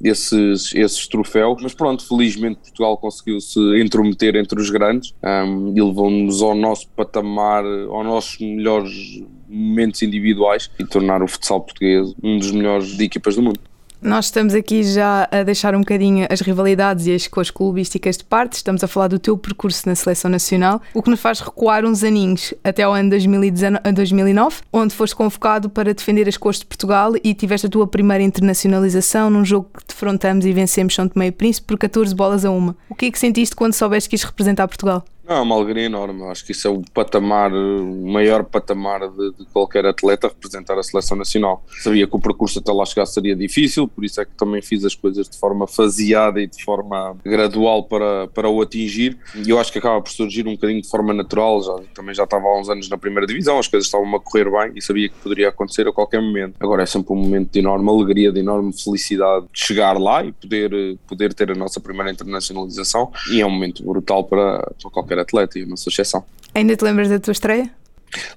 esses, 0.00 0.72
esses 0.72 1.08
troféus. 1.08 1.60
Mas 1.60 1.74
pronto, 1.74 2.06
felizmente 2.06 2.60
Portugal 2.60 2.96
conseguiu 2.98 3.40
se 3.40 3.58
intrometer 3.82 4.36
entre 4.36 4.60
os 4.60 4.70
grandes 4.70 5.12
um, 5.20 5.76
e 5.76 5.82
levou-nos 5.82 6.40
ao 6.42 6.54
nosso 6.54 6.86
patamar, 6.90 7.64
aos 7.64 8.06
nossos 8.06 8.38
melhores 8.38 9.20
momentos 9.48 10.00
individuais 10.00 10.70
e 10.78 10.84
tornar 10.84 11.24
o 11.24 11.26
futsal 11.26 11.60
português 11.60 12.14
um 12.22 12.38
dos 12.38 12.52
melhores 12.52 12.96
de 12.96 13.02
equipas 13.02 13.34
do 13.34 13.42
mundo. 13.42 13.71
Nós 14.02 14.24
estamos 14.24 14.52
aqui 14.52 14.82
já 14.82 15.28
a 15.30 15.44
deixar 15.44 15.76
um 15.76 15.78
bocadinho 15.78 16.26
as 16.28 16.40
rivalidades 16.40 17.06
e 17.06 17.14
as 17.14 17.28
cores 17.28 17.52
clubísticas 17.52 18.16
de 18.16 18.24
parte, 18.24 18.54
estamos 18.54 18.82
a 18.82 18.88
falar 18.88 19.06
do 19.06 19.16
teu 19.16 19.38
percurso 19.38 19.88
na 19.88 19.94
seleção 19.94 20.28
nacional, 20.28 20.82
o 20.92 21.00
que 21.00 21.08
nos 21.08 21.20
faz 21.20 21.38
recuar 21.38 21.84
uns 21.84 22.02
aninhos 22.02 22.52
até 22.64 22.82
ao 22.82 22.92
ano 22.92 23.10
2009, 23.10 24.56
onde 24.72 24.92
foste 24.92 25.14
convocado 25.14 25.70
para 25.70 25.94
defender 25.94 26.28
as 26.28 26.36
cores 26.36 26.58
de 26.58 26.66
Portugal 26.66 27.12
e 27.22 27.32
tiveste 27.32 27.68
a 27.68 27.70
tua 27.70 27.86
primeira 27.86 28.24
internacionalização 28.24 29.30
num 29.30 29.44
jogo 29.44 29.70
que 29.72 29.84
defrontamos 29.86 30.44
e 30.44 30.52
vencemos 30.52 30.96
São 30.96 31.06
Tomé 31.06 31.28
e 31.28 31.32
Príncipe 31.32 31.68
por 31.68 31.78
14 31.78 32.12
bolas 32.12 32.44
a 32.44 32.50
uma. 32.50 32.76
O 32.88 32.96
que 32.96 33.06
é 33.06 33.10
que 33.12 33.18
sentiste 33.20 33.54
quando 33.54 33.74
soubeste 33.74 34.10
que 34.10 34.16
ias 34.16 34.24
representar 34.24 34.66
Portugal? 34.66 35.04
Não, 35.26 35.36
é 35.36 35.40
uma 35.40 35.54
alegria 35.54 35.84
enorme. 35.84 36.24
Acho 36.24 36.44
que 36.44 36.52
isso 36.52 36.66
é 36.66 36.70
o 36.70 36.82
patamar, 36.92 37.52
o 37.52 38.06
maior 38.06 38.44
patamar 38.44 39.08
de, 39.08 39.32
de, 39.32 39.44
qualquer 39.52 39.86
atleta 39.86 40.28
representar 40.28 40.76
a 40.78 40.82
seleção 40.82 41.16
nacional. 41.16 41.64
Sabia 41.80 42.06
que 42.06 42.16
o 42.16 42.20
percurso 42.20 42.58
até 42.58 42.72
lá 42.72 42.84
chegar 42.84 43.06
seria 43.06 43.36
difícil, 43.36 43.86
por 43.86 44.04
isso 44.04 44.20
é 44.20 44.24
que 44.24 44.32
também 44.32 44.60
fiz 44.60 44.84
as 44.84 44.94
coisas 44.94 45.28
de 45.28 45.38
forma 45.38 45.66
faseada 45.66 46.40
e 46.40 46.46
de 46.46 46.62
forma 46.64 47.16
gradual 47.24 47.84
para, 47.84 48.26
para 48.28 48.48
o 48.48 48.60
atingir. 48.60 49.16
E 49.46 49.48
eu 49.48 49.60
acho 49.60 49.70
que 49.70 49.78
acaba 49.78 50.00
por 50.02 50.10
surgir 50.10 50.46
um 50.46 50.52
bocadinho 50.52 50.82
de 50.82 50.88
forma 50.88 51.14
natural. 51.14 51.62
Já, 51.62 51.76
também 51.94 52.14
já 52.14 52.24
estava 52.24 52.44
há 52.44 52.60
uns 52.60 52.68
anos 52.68 52.88
na 52.88 52.98
primeira 52.98 53.26
divisão, 53.26 53.58
as 53.58 53.68
coisas 53.68 53.86
estavam 53.86 54.14
a 54.16 54.20
correr 54.20 54.50
bem 54.50 54.72
e 54.74 54.82
sabia 54.82 55.08
que 55.08 55.14
poderia 55.16 55.48
acontecer 55.50 55.86
a 55.86 55.92
qualquer 55.92 56.20
momento. 56.20 56.56
Agora 56.58 56.82
é 56.82 56.86
sempre 56.86 57.12
um 57.12 57.16
momento 57.16 57.52
de 57.52 57.60
enorme 57.60 57.88
alegria, 57.88 58.32
de 58.32 58.40
enorme 58.40 58.72
felicidade 58.72 59.46
de 59.52 59.60
chegar 59.60 59.98
lá 59.98 60.24
e 60.24 60.32
poder, 60.32 60.98
poder 61.06 61.32
ter 61.32 61.50
a 61.52 61.54
nossa 61.54 61.80
primeira 61.80 62.10
internacionalização. 62.10 63.12
E 63.30 63.40
é 63.40 63.46
um 63.46 63.50
momento 63.50 63.84
brutal 63.84 64.24
para, 64.24 64.58
para 64.80 64.90
qualquer 64.90 65.11
qualquer 65.12 65.18
atleta 65.18 65.58
e 65.58 65.66
não 65.66 65.76
sou 65.76 65.90
exceção. 65.90 66.24
Ainda 66.54 66.76
te 66.76 66.84
lembras 66.84 67.08
da 67.08 67.18
tua 67.18 67.32
estreia? 67.32 67.70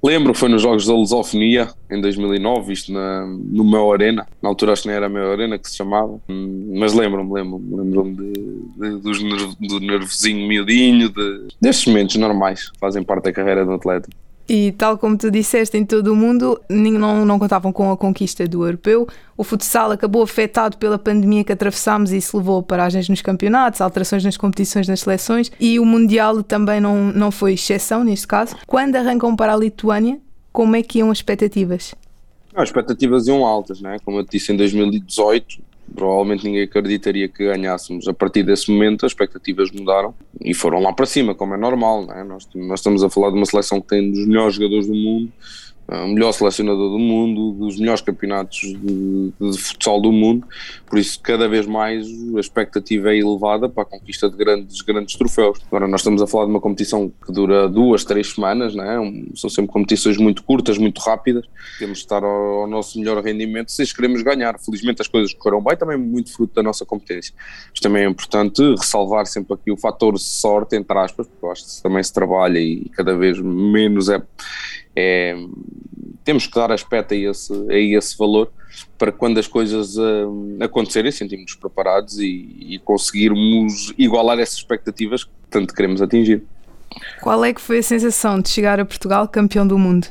Lembro, 0.01 0.34
foi 0.34 0.48
nos 0.48 0.62
Jogos 0.62 0.86
da 0.86 0.94
Lusofonia 0.94 1.67
em 1.91 2.00
2009, 2.00 2.72
isto 2.72 2.94
na, 2.94 3.25
no 3.25 3.63
meu 3.65 3.91
Arena. 3.91 4.25
Na 4.41 4.48
altura 4.48 4.72
acho 4.72 4.84
que 4.84 4.88
nem 4.88 4.96
era 4.96 5.08
a 5.08 5.10
meu 5.10 5.29
Arena 5.29 5.60
que 5.60 5.70
se 5.70 5.75
chamava, 5.75 6.17
hum, 6.29 6.75
mas 6.77 6.94
lembro-me, 6.94 7.34
lembro-me, 7.34 7.75
lembro-me 7.75 8.15
de, 8.15 8.34
de, 8.77 9.01
dos, 9.01 9.22
do 9.60 9.79
nervosinho 9.82 10.48
miudinho, 10.48 11.10
de, 11.10 11.48
destes 11.60 11.88
momentos 11.88 12.15
normais 12.15 12.70
que 12.70 12.79
fazem 12.79 13.03
parte 13.03 13.25
da 13.25 13.34
carreira 13.34 13.65
de 13.65 13.70
um 13.70 13.75
atleta. 13.75 14.08
E 14.47 14.71
tal 14.73 14.97
como 14.97 15.17
tu 15.17 15.31
disseste, 15.31 15.75
em 15.77 15.85
todo 15.85 16.13
o 16.13 16.15
mundo 16.15 16.59
não, 16.69 17.25
não 17.25 17.39
contavam 17.39 17.71
com 17.71 17.91
a 17.91 17.97
conquista 17.97 18.47
do 18.47 18.63
europeu. 18.65 19.07
O 19.35 19.43
futsal 19.43 19.91
acabou 19.91 20.21
afetado 20.21 20.77
pela 20.77 20.99
pandemia 20.99 21.43
que 21.43 21.51
atravessámos 21.51 22.11
e 22.11 22.17
isso 22.17 22.37
levou 22.37 22.59
a 22.59 22.63
paragens 22.63 23.09
nos 23.09 23.21
campeonatos, 23.21 23.81
alterações 23.81 24.23
nas 24.23 24.37
competições, 24.37 24.87
nas 24.87 24.99
seleções 24.99 25.51
e 25.59 25.79
o 25.79 25.85
Mundial 25.85 26.43
também 26.43 26.79
não, 26.79 27.11
não 27.11 27.31
foi 27.31 27.53
exceção 27.53 28.03
neste 28.03 28.27
caso. 28.27 28.55
Quando 28.67 28.95
arrancam 28.95 29.35
para 29.35 29.53
a 29.53 29.57
Lituânia, 29.57 30.19
como 30.53 30.75
é 30.75 30.83
que 30.83 30.99
iam 30.99 31.11
as 31.11 31.17
expectativas? 31.17 31.95
as 32.55 32.69
expectativas 32.69 33.27
iam 33.27 33.45
altas, 33.45 33.81
né? 33.81 33.97
como 34.05 34.19
eu 34.19 34.23
disse, 34.23 34.53
em 34.53 34.55
2018 34.55 35.61
provavelmente 35.93 36.43
ninguém 36.45 36.63
acreditaria 36.63 37.27
que 37.27 37.45
ganhássemos. 37.45 38.07
A 38.07 38.13
partir 38.13 38.43
desse 38.43 38.71
momento 38.71 39.05
as 39.05 39.11
expectativas 39.11 39.71
mudaram 39.71 40.13
e 40.41 40.53
foram 40.53 40.79
lá 40.79 40.91
para 40.93 41.05
cima, 41.05 41.35
como 41.35 41.53
é 41.53 41.57
normal. 41.57 42.07
É? 42.11 42.23
Nós, 42.23 42.47
nós 42.55 42.79
estamos 42.79 43.03
a 43.03 43.09
falar 43.09 43.29
de 43.29 43.37
uma 43.37 43.45
seleção 43.45 43.79
que 43.79 43.87
tem 43.87 44.07
um 44.07 44.11
dos 44.11 44.25
melhores 44.25 44.55
jogadores 44.55 44.87
do 44.87 44.95
mundo, 44.95 45.31
o 45.87 46.07
melhor 46.07 46.31
selecionador 46.31 46.89
do 46.91 46.99
mundo, 46.99 47.51
dos 47.53 47.79
melhores 47.79 48.01
campeonatos 48.01 48.59
de, 48.59 49.33
de, 49.39 49.57
futsal 49.57 50.01
do 50.01 50.11
mundo, 50.11 50.47
por 50.87 50.97
isso 50.97 51.19
cada 51.19 51.47
vez 51.47 51.65
mais 51.65 52.07
a 52.35 52.39
expectativa 52.39 53.13
é 53.13 53.17
elevada 53.17 53.69
para 53.69 53.83
a 53.83 53.85
conquista 53.85 54.29
de 54.29 54.35
grandes, 54.35 54.81
grandes 54.81 55.15
troféus. 55.15 55.59
Agora 55.67 55.87
nós 55.87 56.01
estamos 56.01 56.21
a 56.21 56.27
falar 56.27 56.45
de 56.45 56.51
uma 56.51 56.61
competição 56.61 57.11
que 57.25 57.31
dura 57.31 57.69
duas, 57.69 58.03
três 58.03 58.33
semanas, 58.33 58.75
não 58.75 58.83
é? 58.83 58.95
são 59.35 59.49
sempre 59.49 59.71
competições 59.71 60.17
muito 60.17 60.43
curtas, 60.43 60.77
muito 60.77 60.99
rápidas, 61.01 61.45
temos 61.77 61.99
de 61.99 62.03
estar 62.03 62.23
ao, 62.23 62.61
ao 62.61 62.67
nosso 62.67 62.99
melhor 62.99 63.23
rendimento 63.23 63.71
se 63.71 63.95
queremos 63.95 64.21
ganhar. 64.21 64.59
Felizmente 64.59 65.01
as 65.01 65.07
coisas 65.07 65.33
correram 65.33 65.63
bem, 65.63 65.77
também 65.77 65.97
muito 65.97 66.33
fruto 66.33 66.53
da 66.55 66.63
nossa 66.63 66.85
competência. 66.85 67.33
Mas 67.69 67.79
também 67.79 68.03
é 68.03 68.07
importante 68.07 68.61
ressalvar 68.71 69.25
sempre 69.25 69.53
aqui 69.53 69.71
o 69.71 69.77
fator 69.77 70.17
sorte, 70.19 70.75
entre 70.75 70.97
aspas, 70.97 71.27
porque 71.27 71.45
eu 71.45 71.51
acho 71.51 71.65
que 71.65 71.83
também 71.83 72.03
se 72.03 72.13
trabalha 72.13 72.59
e 72.59 72.89
cada 72.89 73.15
vez 73.15 73.39
menos 73.39 74.09
é 74.09 74.21
é, 74.95 75.35
temos 76.23 76.47
que 76.47 76.55
dar 76.55 76.71
aspecto 76.71 77.13
a 77.13 77.17
esse, 77.17 77.53
a 77.69 77.77
esse 77.77 78.17
valor 78.17 78.51
para 78.97 79.11
quando 79.11 79.37
as 79.37 79.47
coisas 79.47 79.95
uh, 79.97 80.57
acontecerem 80.59 81.11
sentirmos 81.11 81.55
preparados 81.55 82.19
e, 82.19 82.55
e, 82.59 82.79
conseguirmos 82.79 83.93
igualar 83.97 84.39
essas 84.39 84.57
expectativas 84.57 85.23
que 85.23 85.31
tanto 85.49 85.73
queremos 85.73 86.01
atingir. 86.01 86.43
Qual 87.21 87.43
é 87.43 87.53
que 87.53 87.61
foi 87.61 87.79
a 87.79 87.83
sensação 87.83 88.39
de 88.39 88.49
chegar 88.49 88.79
a 88.79 88.85
Portugal 88.85 89.27
campeão 89.27 89.67
do 89.67 89.77
mundo? 89.77 90.07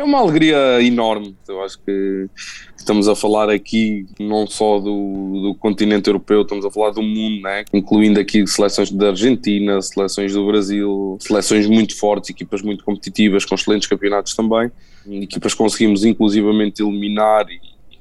É 0.00 0.02
uma 0.02 0.18
alegria 0.18 0.82
enorme. 0.82 1.36
Eu 1.46 1.62
acho 1.62 1.78
que 1.84 2.26
estamos 2.74 3.06
a 3.06 3.14
falar 3.14 3.50
aqui 3.50 4.06
não 4.18 4.46
só 4.46 4.78
do, 4.78 5.42
do 5.42 5.54
continente 5.56 6.08
europeu, 6.08 6.40
estamos 6.40 6.64
a 6.64 6.70
falar 6.70 6.92
do 6.92 7.02
mundo, 7.02 7.42
né? 7.42 7.66
incluindo 7.70 8.18
aqui 8.18 8.46
seleções 8.46 8.90
da 8.90 9.08
Argentina, 9.08 9.80
seleções 9.82 10.32
do 10.32 10.46
Brasil, 10.46 11.18
seleções 11.20 11.66
muito 11.66 11.98
fortes, 11.98 12.30
equipas 12.30 12.62
muito 12.62 12.82
competitivas, 12.82 13.44
com 13.44 13.54
excelentes 13.54 13.86
campeonatos 13.86 14.34
também. 14.34 14.72
Equipas 15.06 15.52
conseguimos 15.52 16.02
inclusivamente 16.02 16.82
eliminar 16.82 17.44
e 17.50 17.60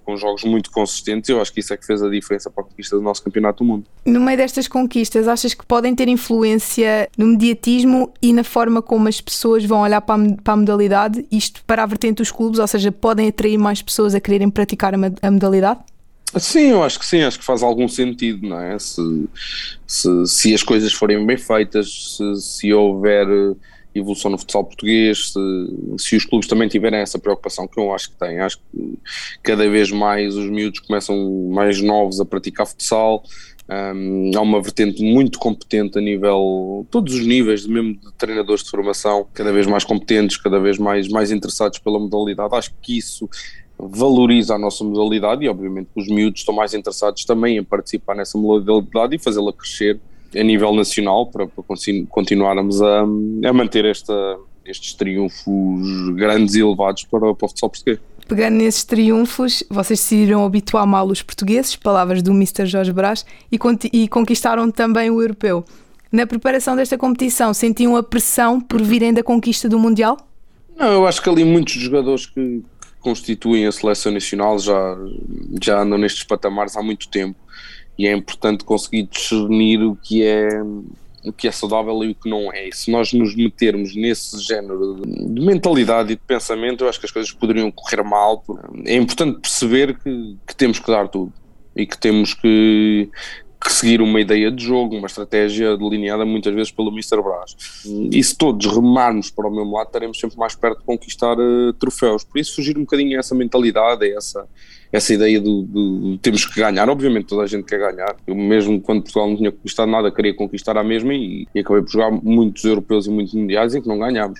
com 0.10 0.18
jogos 0.18 0.44
muito 0.44 0.72
consistentes, 0.72 1.30
eu 1.30 1.40
acho 1.40 1.54
que 1.54 1.60
isso 1.60 1.72
é 1.72 1.78
que 1.78 1.86
fez 1.86 2.02
a 2.02 2.10
diferença 2.10 2.50
para 2.50 2.64
a 2.64 2.68
conquista 2.68 2.96
do 2.96 3.02
nosso 3.02 3.24
campeonato 3.24 3.64
do 3.64 3.68
mundo. 3.68 3.86
No 4.04 4.20
meio 4.20 4.38
destas 4.38 4.68
conquistas, 4.68 5.28
achas 5.28 5.54
que 5.54 5.64
podem 5.64 5.94
ter 5.94 6.08
influência 6.08 7.08
no 7.16 7.28
mediatismo 7.28 8.12
e 8.20 8.34
na 8.34 8.44
forma 8.44 8.82
como 8.82 9.08
as 9.08 9.22
pessoas 9.22 9.64
vão 9.64 9.82
olhar 9.82 10.02
para 10.02 10.20
a, 10.20 10.36
para 10.44 10.54
a 10.54 10.58
modalidade, 10.58 11.24
isto 11.32 11.64
para 11.66 11.84
a 11.84 11.86
vertente 11.86 12.18
dos 12.18 12.32
clubes, 12.32 12.58
ou 12.58 12.68
seja, 12.68 12.92
podem 12.92 13.28
atrair 13.28 13.58
mais 13.58 13.84
pessoas 13.84 14.16
a 14.16 14.20
quererem 14.20 14.50
praticar 14.50 14.96
a, 14.96 14.98
a 15.22 15.32
modalidade? 15.32 15.80
Sim, 16.38 16.70
eu 16.70 16.84
acho 16.84 16.98
que 16.98 17.06
sim, 17.06 17.22
acho 17.22 17.38
que 17.38 17.46
faz 17.46 17.62
algum 17.62 17.88
sentido, 17.88 18.48
não 18.48 18.60
é? 18.60 18.80
Se, 18.80 19.30
se, 19.86 20.10
se 20.26 20.54
as 20.56 20.64
coisas 20.64 20.92
forem 20.92 21.24
bem 21.24 21.38
feitas, 21.38 22.18
se, 22.18 22.36
se 22.36 22.74
houver 22.74 23.28
evolução 23.94 24.32
no 24.32 24.38
futsal 24.38 24.64
português, 24.64 25.34
se, 25.34 25.98
se, 25.98 26.16
os 26.16 26.26
clubes 26.26 26.48
também 26.48 26.68
tiverem 26.68 27.00
essa 27.00 27.18
preocupação, 27.18 27.68
que 27.68 27.80
eu 27.80 27.94
acho 27.94 28.12
que 28.12 28.18
têm, 28.18 28.40
acho 28.40 28.58
que 28.58 29.00
cada 29.42 29.70
vez 29.70 29.92
mais 29.92 30.36
os 30.36 30.50
miúdos 30.50 30.80
começam 30.80 31.50
mais 31.50 31.82
novos 31.82 32.20
a 32.20 32.26
praticar 32.26 32.68
futsal, 32.68 33.24
um, 33.70 34.32
há 34.36 34.42
uma 34.42 34.62
vertente 34.62 35.04
muito 35.04 35.38
competente 35.38 35.98
a 35.98 36.02
nível, 36.02 36.88
todos 36.90 37.14
os 37.14 37.26
níveis, 37.26 37.68
mesmo 37.68 37.94
de 37.94 38.14
treinadores 38.18 38.64
de 38.64 38.70
formação, 38.70 39.28
cada 39.34 39.54
vez 39.54 39.68
mais 39.68 39.84
competentes, 39.84 40.38
cada 40.38 40.60
vez 40.60 40.78
mais, 40.80 41.08
mais 41.08 41.32
interessados 41.32 41.78
pela 41.78 42.00
modalidade. 42.00 42.56
Acho 42.56 42.74
que 42.82 42.98
isso 42.98 43.30
valoriza 43.78 44.56
a 44.56 44.58
nossa 44.58 44.84
modalidade 44.84 45.46
e, 45.46 45.50
obviamente, 45.50 45.90
os 45.96 46.08
miúdos 46.08 46.42
estão 46.42 46.54
mais 46.54 46.74
interessados 46.74 47.24
também 47.26 47.58
em 47.58 47.64
participar 47.64 48.16
nessa 48.16 48.38
modalidade 48.38 49.16
e 49.16 49.20
fazê-la 49.20 49.54
crescer 49.54 50.00
a 50.36 50.44
nível 50.44 50.74
nacional 50.74 51.28
para, 51.28 51.48
para 51.48 51.64
continuarmos 52.10 52.82
a, 52.82 53.02
a 53.02 53.54
manter 53.54 53.86
esta, 53.86 54.14
estes 54.66 54.94
triunfos 54.94 56.10
grandes 56.16 56.56
e 56.56 56.60
elevados 56.60 57.04
para, 57.04 57.34
para 57.34 57.46
o 57.46 57.50
futsal 57.50 57.70
português. 57.70 58.00
Pegando 58.28 58.58
nesses 58.58 58.84
triunfos, 58.84 59.64
vocês 59.70 60.00
decidiram 60.00 60.46
habituar 60.46 60.86
mal 60.86 61.08
os 61.08 61.22
portugueses, 61.24 61.76
palavras 61.76 62.22
do 62.22 62.32
Mr. 62.32 62.68
Jorge 62.68 62.94
Brás, 62.94 63.26
e, 63.52 63.58
e 63.92 64.08
conquistaram 64.08 64.70
também 64.70 65.10
o 65.10 65.20
europeu. 65.20 65.66
Na 66.12 66.28
preparação 66.28 66.76
desta 66.76 66.98
competição, 66.98 67.54
sentiam 67.54 67.96
a 67.96 68.04
pressão 68.04 68.62
por 68.62 68.82
virem 68.82 69.14
da 69.14 69.24
conquista 69.24 69.68
do 69.68 69.80
Mundial? 69.80 70.18
Não, 70.78 70.92
eu 70.92 71.08
acho 71.08 71.22
que 71.22 71.30
ali 71.30 71.44
muitos 71.44 71.74
jogadores 71.74 72.28
que 72.28 72.64
constituem 73.00 73.66
a 73.66 73.72
seleção 73.72 74.12
nacional 74.12 74.60
já, 74.60 74.98
já 75.62 75.82
andam 75.82 75.98
nestes 75.98 76.24
patamares 76.24 76.76
há 76.76 76.84
muito 76.84 77.08
tempo 77.10 77.36
e 78.00 78.08
é 78.08 78.14
importante 78.14 78.64
conseguir 78.64 79.04
discernir 79.04 79.84
o 79.84 79.94
que 79.94 80.24
é 80.24 80.48
o 81.26 81.34
que 81.34 81.50
é 81.50 81.52
saudável 81.52 82.02
e 82.06 82.12
o 82.12 82.16
que 82.16 82.30
não 82.30 82.50
é. 82.54 82.70
E 82.70 82.74
se 82.74 82.90
nós 82.90 83.12
nos 83.12 83.36
metermos 83.36 83.94
nesse 83.94 84.40
género 84.40 85.02
de 85.06 85.46
mentalidade 85.46 86.14
e 86.14 86.16
de 86.16 86.22
pensamento, 86.26 86.86
eu 86.86 86.90
acho 86.90 86.98
que 86.98 87.06
as 87.06 87.12
coisas 87.12 87.30
poderiam 87.30 87.70
correr 87.70 88.02
mal. 88.02 88.42
É 88.86 88.96
importante 88.96 89.42
perceber 89.42 90.00
que, 90.00 90.38
que 90.48 90.56
temos 90.56 90.80
que 90.80 90.88
dar 90.90 91.10
tudo 91.10 91.34
e 91.76 91.86
que 91.86 91.98
temos 91.98 92.34
que, 92.34 93.10
que 93.62 93.74
seguir 93.74 94.02
uma 94.02 94.22
ideia 94.22 94.50
de 94.50 94.64
jogo, 94.64 94.96
uma 94.96 95.08
estratégia 95.08 95.76
delineada 95.76 96.26
muitas 96.26 96.54
vezes 96.54 96.72
pelo 96.72 96.90
Mr. 96.92 97.22
Brás. 97.22 97.56
E 98.12 98.24
se 98.24 98.38
todos 98.38 98.66
remarmos 98.66 99.30
para 99.30 99.48
o 99.48 99.52
mesmo 99.52 99.76
lado, 99.76 99.88
estaremos 99.88 100.18
sempre 100.18 100.38
mais 100.38 100.56
perto 100.56 100.80
de 100.80 100.86
conquistar 100.86 101.38
uh, 101.38 101.74
troféus. 101.74 102.24
Por 102.24 102.40
isso, 102.40 102.56
fugir 102.56 102.78
um 102.78 102.82
bocadinho 102.82 103.20
essa 103.20 103.36
mentalidade, 103.36 104.10
essa, 104.10 104.48
essa 104.94 105.14
ideia 105.14 105.42
do, 105.42 105.64
do, 105.64 106.18
temos 106.20 106.46
que 106.46 106.58
ganhar. 106.58 106.90
Obviamente, 106.90 107.26
toda 107.26 107.44
a 107.44 107.48
gente 107.48 107.66
quer 107.66 107.80
ganhar. 107.80 108.16
Eu, 108.26 108.34
mesmo 108.34 108.80
quando 108.80 109.02
Portugal 109.02 109.30
não 109.30 109.36
tinha 109.36 109.52
conquistado 109.52 109.92
nada, 109.92 110.10
queria 110.10 110.34
conquistar 110.34 110.78
a 110.78 110.84
mesma 110.84 111.14
e, 111.14 111.46
e 111.54 111.60
acabei 111.60 111.82
por 111.82 111.92
jogar 111.92 112.12
muitos 112.12 112.64
europeus 112.64 113.08
e 113.08 113.10
muitos 113.10 113.34
mundiais 113.34 113.76
em 113.76 113.82
que 113.82 113.88
não 113.90 114.00
ganhámos. 114.00 114.40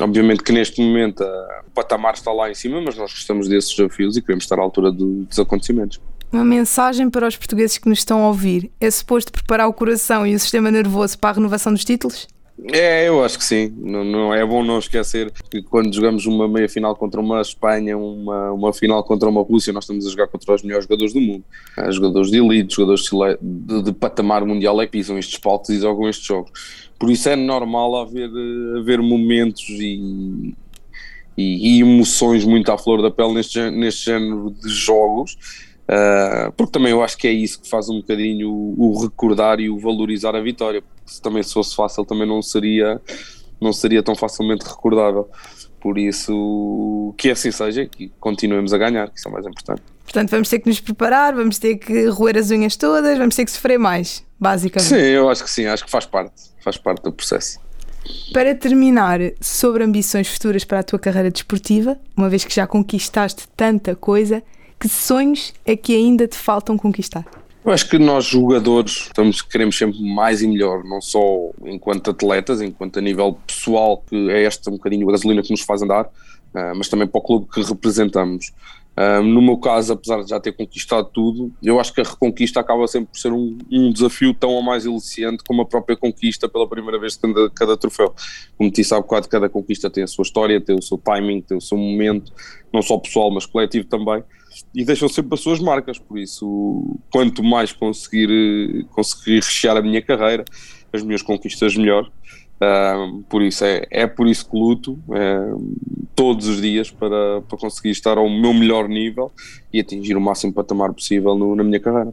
Obviamente 0.00 0.42
que 0.42 0.52
neste 0.52 0.80
momento 0.80 1.24
uh, 1.24 1.66
o 1.66 1.70
patamar 1.70 2.14
está 2.14 2.30
lá 2.30 2.50
em 2.50 2.54
cima, 2.54 2.80
mas 2.80 2.96
nós 2.96 3.10
gostamos 3.10 3.48
desses 3.48 3.74
desafios 3.74 4.16
e 4.16 4.22
queremos 4.22 4.44
estar 4.44 4.58
à 4.58 4.62
altura 4.62 4.92
do, 4.92 5.24
dos 5.24 5.38
acontecimentos. 5.38 5.98
Uma 6.34 6.44
mensagem 6.44 7.08
para 7.08 7.28
os 7.28 7.36
portugueses 7.36 7.78
que 7.78 7.88
nos 7.88 8.00
estão 8.00 8.24
a 8.24 8.26
ouvir. 8.26 8.68
É 8.80 8.90
suposto 8.90 9.30
preparar 9.30 9.68
o 9.68 9.72
coração 9.72 10.26
e 10.26 10.34
o 10.34 10.38
sistema 10.40 10.68
nervoso 10.68 11.16
para 11.16 11.30
a 11.30 11.32
renovação 11.34 11.72
dos 11.72 11.84
títulos? 11.84 12.26
É, 12.72 13.06
eu 13.06 13.24
acho 13.24 13.38
que 13.38 13.44
sim. 13.44 13.72
Não, 13.78 14.02
não, 14.04 14.34
é 14.34 14.44
bom 14.44 14.64
não 14.64 14.80
esquecer 14.80 15.30
que 15.48 15.62
quando 15.62 15.94
jogamos 15.94 16.26
uma 16.26 16.48
meia 16.48 16.68
final 16.68 16.96
contra 16.96 17.20
uma 17.20 17.40
Espanha, 17.40 17.96
uma, 17.96 18.50
uma 18.50 18.72
final 18.72 19.04
contra 19.04 19.28
uma 19.28 19.42
Rússia, 19.42 19.72
nós 19.72 19.84
estamos 19.84 20.04
a 20.08 20.10
jogar 20.10 20.26
contra 20.26 20.52
os 20.52 20.64
melhores 20.64 20.86
jogadores 20.86 21.14
do 21.14 21.20
mundo. 21.20 21.44
Há 21.76 21.88
jogadores 21.92 22.32
de 22.32 22.38
elite, 22.38 22.74
jogadores 22.74 23.08
de, 23.40 23.82
de, 23.84 23.92
patamar 23.92 24.44
mundial 24.44 24.82
é 24.82 24.86
que 24.86 24.92
pisam 24.92 25.16
estes 25.16 25.38
palcos 25.38 25.68
e 25.68 25.78
jogam 25.78 26.08
estes 26.08 26.26
jogos. 26.26 26.50
Por 26.98 27.12
isso 27.12 27.28
é 27.28 27.36
normal 27.36 27.94
haver, 27.94 28.28
haver 28.76 29.00
momentos 29.00 29.68
e, 29.68 30.52
e, 31.36 31.76
e 31.76 31.80
emoções 31.80 32.44
muito 32.44 32.72
à 32.72 32.76
flor 32.76 33.02
da 33.02 33.10
pele 33.10 33.34
neste, 33.34 33.70
neste 33.70 34.06
género 34.06 34.50
de 34.50 34.68
jogos. 34.68 35.38
Uh, 35.84 36.50
porque 36.56 36.72
também 36.72 36.92
eu 36.92 37.02
acho 37.02 37.18
que 37.18 37.28
é 37.28 37.32
isso 37.32 37.60
que 37.60 37.68
faz 37.68 37.90
um 37.90 37.96
bocadinho 37.96 38.50
o, 38.50 38.92
o 38.92 39.02
recordar 39.02 39.60
e 39.60 39.68
o 39.68 39.78
valorizar 39.78 40.34
a 40.34 40.40
vitória 40.40 40.82
se 41.04 41.20
também 41.20 41.42
se 41.42 41.52
fosse 41.52 41.76
fácil 41.76 42.06
também 42.06 42.26
não 42.26 42.40
seria 42.40 42.98
não 43.60 43.70
seria 43.70 44.02
tão 44.02 44.14
facilmente 44.14 44.64
recordável 44.64 45.28
por 45.78 45.98
isso 45.98 47.14
que 47.18 47.30
assim 47.30 47.50
seja 47.50 47.84
que 47.84 48.10
continuemos 48.18 48.72
a 48.72 48.78
ganhar 48.78 49.10
que 49.10 49.18
isso 49.18 49.28
é 49.28 49.30
o 49.30 49.34
mais 49.34 49.46
importante 49.46 49.82
Portanto, 50.04 50.30
vamos 50.30 50.48
ter 50.48 50.58
que 50.60 50.68
nos 50.68 50.80
preparar, 50.80 51.34
vamos 51.34 51.58
ter 51.58 51.76
que 51.76 52.06
roer 52.06 52.36
as 52.36 52.50
unhas 52.50 52.76
todas, 52.76 53.18
vamos 53.18 53.34
ter 53.34 53.44
que 53.44 53.50
sofrer 53.50 53.78
mais, 53.78 54.24
basicamente. 54.38 54.88
Sim, 54.88 54.96
eu 54.96 55.28
acho 55.28 55.42
que 55.42 55.50
sim, 55.50 55.66
acho 55.66 55.84
que 55.84 55.90
faz 55.90 56.06
parte, 56.06 56.34
faz 56.62 56.76
parte 56.76 57.02
do 57.02 57.12
processo. 57.12 57.58
Para 58.32 58.54
terminar, 58.54 59.18
sobre 59.40 59.82
ambições 59.82 60.28
futuras 60.28 60.62
para 60.62 60.80
a 60.80 60.82
tua 60.82 60.98
carreira 60.98 61.30
desportiva, 61.30 61.98
uma 62.16 62.28
vez 62.28 62.44
que 62.44 62.54
já 62.54 62.66
conquistaste 62.66 63.48
tanta 63.56 63.96
coisa, 63.96 64.42
que 64.78 64.88
sonhos 64.88 65.52
é 65.64 65.76
que 65.76 65.94
ainda 65.94 66.26
te 66.26 66.36
faltam 66.36 66.76
conquistar? 66.76 67.24
Eu 67.64 67.72
acho 67.72 67.88
que 67.88 67.98
nós 67.98 68.26
jogadores 68.26 69.06
estamos, 69.06 69.40
queremos 69.40 69.78
sempre 69.78 69.98
mais 70.02 70.42
e 70.42 70.46
melhor, 70.46 70.84
não 70.84 71.00
só 71.00 71.50
enquanto 71.64 72.10
atletas, 72.10 72.60
enquanto 72.60 72.98
a 72.98 73.02
nível 73.02 73.38
pessoal, 73.46 74.04
que 74.06 74.30
é 74.30 74.44
esta 74.44 74.68
um 74.68 74.74
bocadinho 74.74 75.08
a 75.08 75.12
gasolina 75.12 75.42
que 75.42 75.50
nos 75.50 75.62
faz 75.62 75.80
andar, 75.80 76.04
uh, 76.04 76.76
mas 76.76 76.88
também 76.88 77.06
para 77.06 77.18
o 77.18 77.22
clube 77.22 77.46
que 77.50 77.62
representamos. 77.62 78.52
Uh, 78.96 79.22
no 79.22 79.42
meu 79.42 79.56
caso, 79.56 79.92
apesar 79.92 80.22
de 80.22 80.30
já 80.30 80.38
ter 80.38 80.52
conquistado 80.52 81.08
tudo, 81.12 81.52
eu 81.62 81.80
acho 81.80 81.92
que 81.92 82.00
a 82.00 82.04
reconquista 82.04 82.60
acaba 82.60 82.86
sempre 82.86 83.08
por 83.12 83.18
ser 83.18 83.32
um, 83.32 83.58
um 83.70 83.92
desafio 83.92 84.32
tão 84.32 84.50
ou 84.50 84.62
mais 84.62 84.86
eliciante 84.86 85.42
como 85.44 85.62
a 85.62 85.66
própria 85.66 85.96
conquista 85.96 86.48
pela 86.48 86.68
primeira 86.68 86.98
vez 86.98 87.14
de 87.14 87.18
cada, 87.18 87.50
cada 87.50 87.76
troféu. 87.76 88.14
Como 88.56 88.70
te 88.70 88.76
disse 88.76 88.94
há 88.94 89.00
bocado, 89.00 89.28
cada 89.28 89.48
conquista 89.48 89.90
tem 89.90 90.04
a 90.04 90.06
sua 90.06 90.22
história, 90.22 90.60
tem 90.60 90.76
o 90.76 90.82
seu 90.82 90.96
timing, 90.96 91.40
tem 91.40 91.56
o 91.56 91.60
seu 91.60 91.76
momento, 91.76 92.32
não 92.72 92.82
só 92.82 92.96
pessoal, 92.98 93.32
mas 93.32 93.46
coletivo 93.46 93.86
também 93.86 94.22
e 94.74 94.84
deixam 94.84 95.08
sempre 95.08 95.34
as 95.34 95.40
suas 95.40 95.58
marcas, 95.58 95.98
por 95.98 96.18
isso 96.18 96.96
quanto 97.10 97.42
mais 97.42 97.72
conseguir, 97.72 98.86
conseguir 98.90 99.36
rechear 99.36 99.76
a 99.76 99.82
minha 99.82 100.02
carreira, 100.02 100.44
as 100.92 101.02
minhas 101.02 101.22
conquistas 101.22 101.76
melhor, 101.76 102.10
uh, 102.64 103.22
por 103.28 103.42
isso 103.42 103.64
é, 103.64 103.86
é 103.90 104.06
por 104.06 104.26
isso 104.26 104.48
que 104.48 104.56
luto 104.56 104.98
uh, 105.08 105.76
todos 106.14 106.46
os 106.46 106.60
dias 106.60 106.90
para, 106.90 107.42
para 107.42 107.58
conseguir 107.58 107.90
estar 107.90 108.18
ao 108.18 108.28
meu 108.28 108.54
melhor 108.54 108.88
nível 108.88 109.30
e 109.72 109.80
atingir 109.80 110.16
o 110.16 110.20
máximo 110.20 110.52
patamar 110.52 110.92
possível 110.92 111.34
no, 111.34 111.54
na 111.54 111.62
minha 111.62 111.80
carreira. 111.80 112.12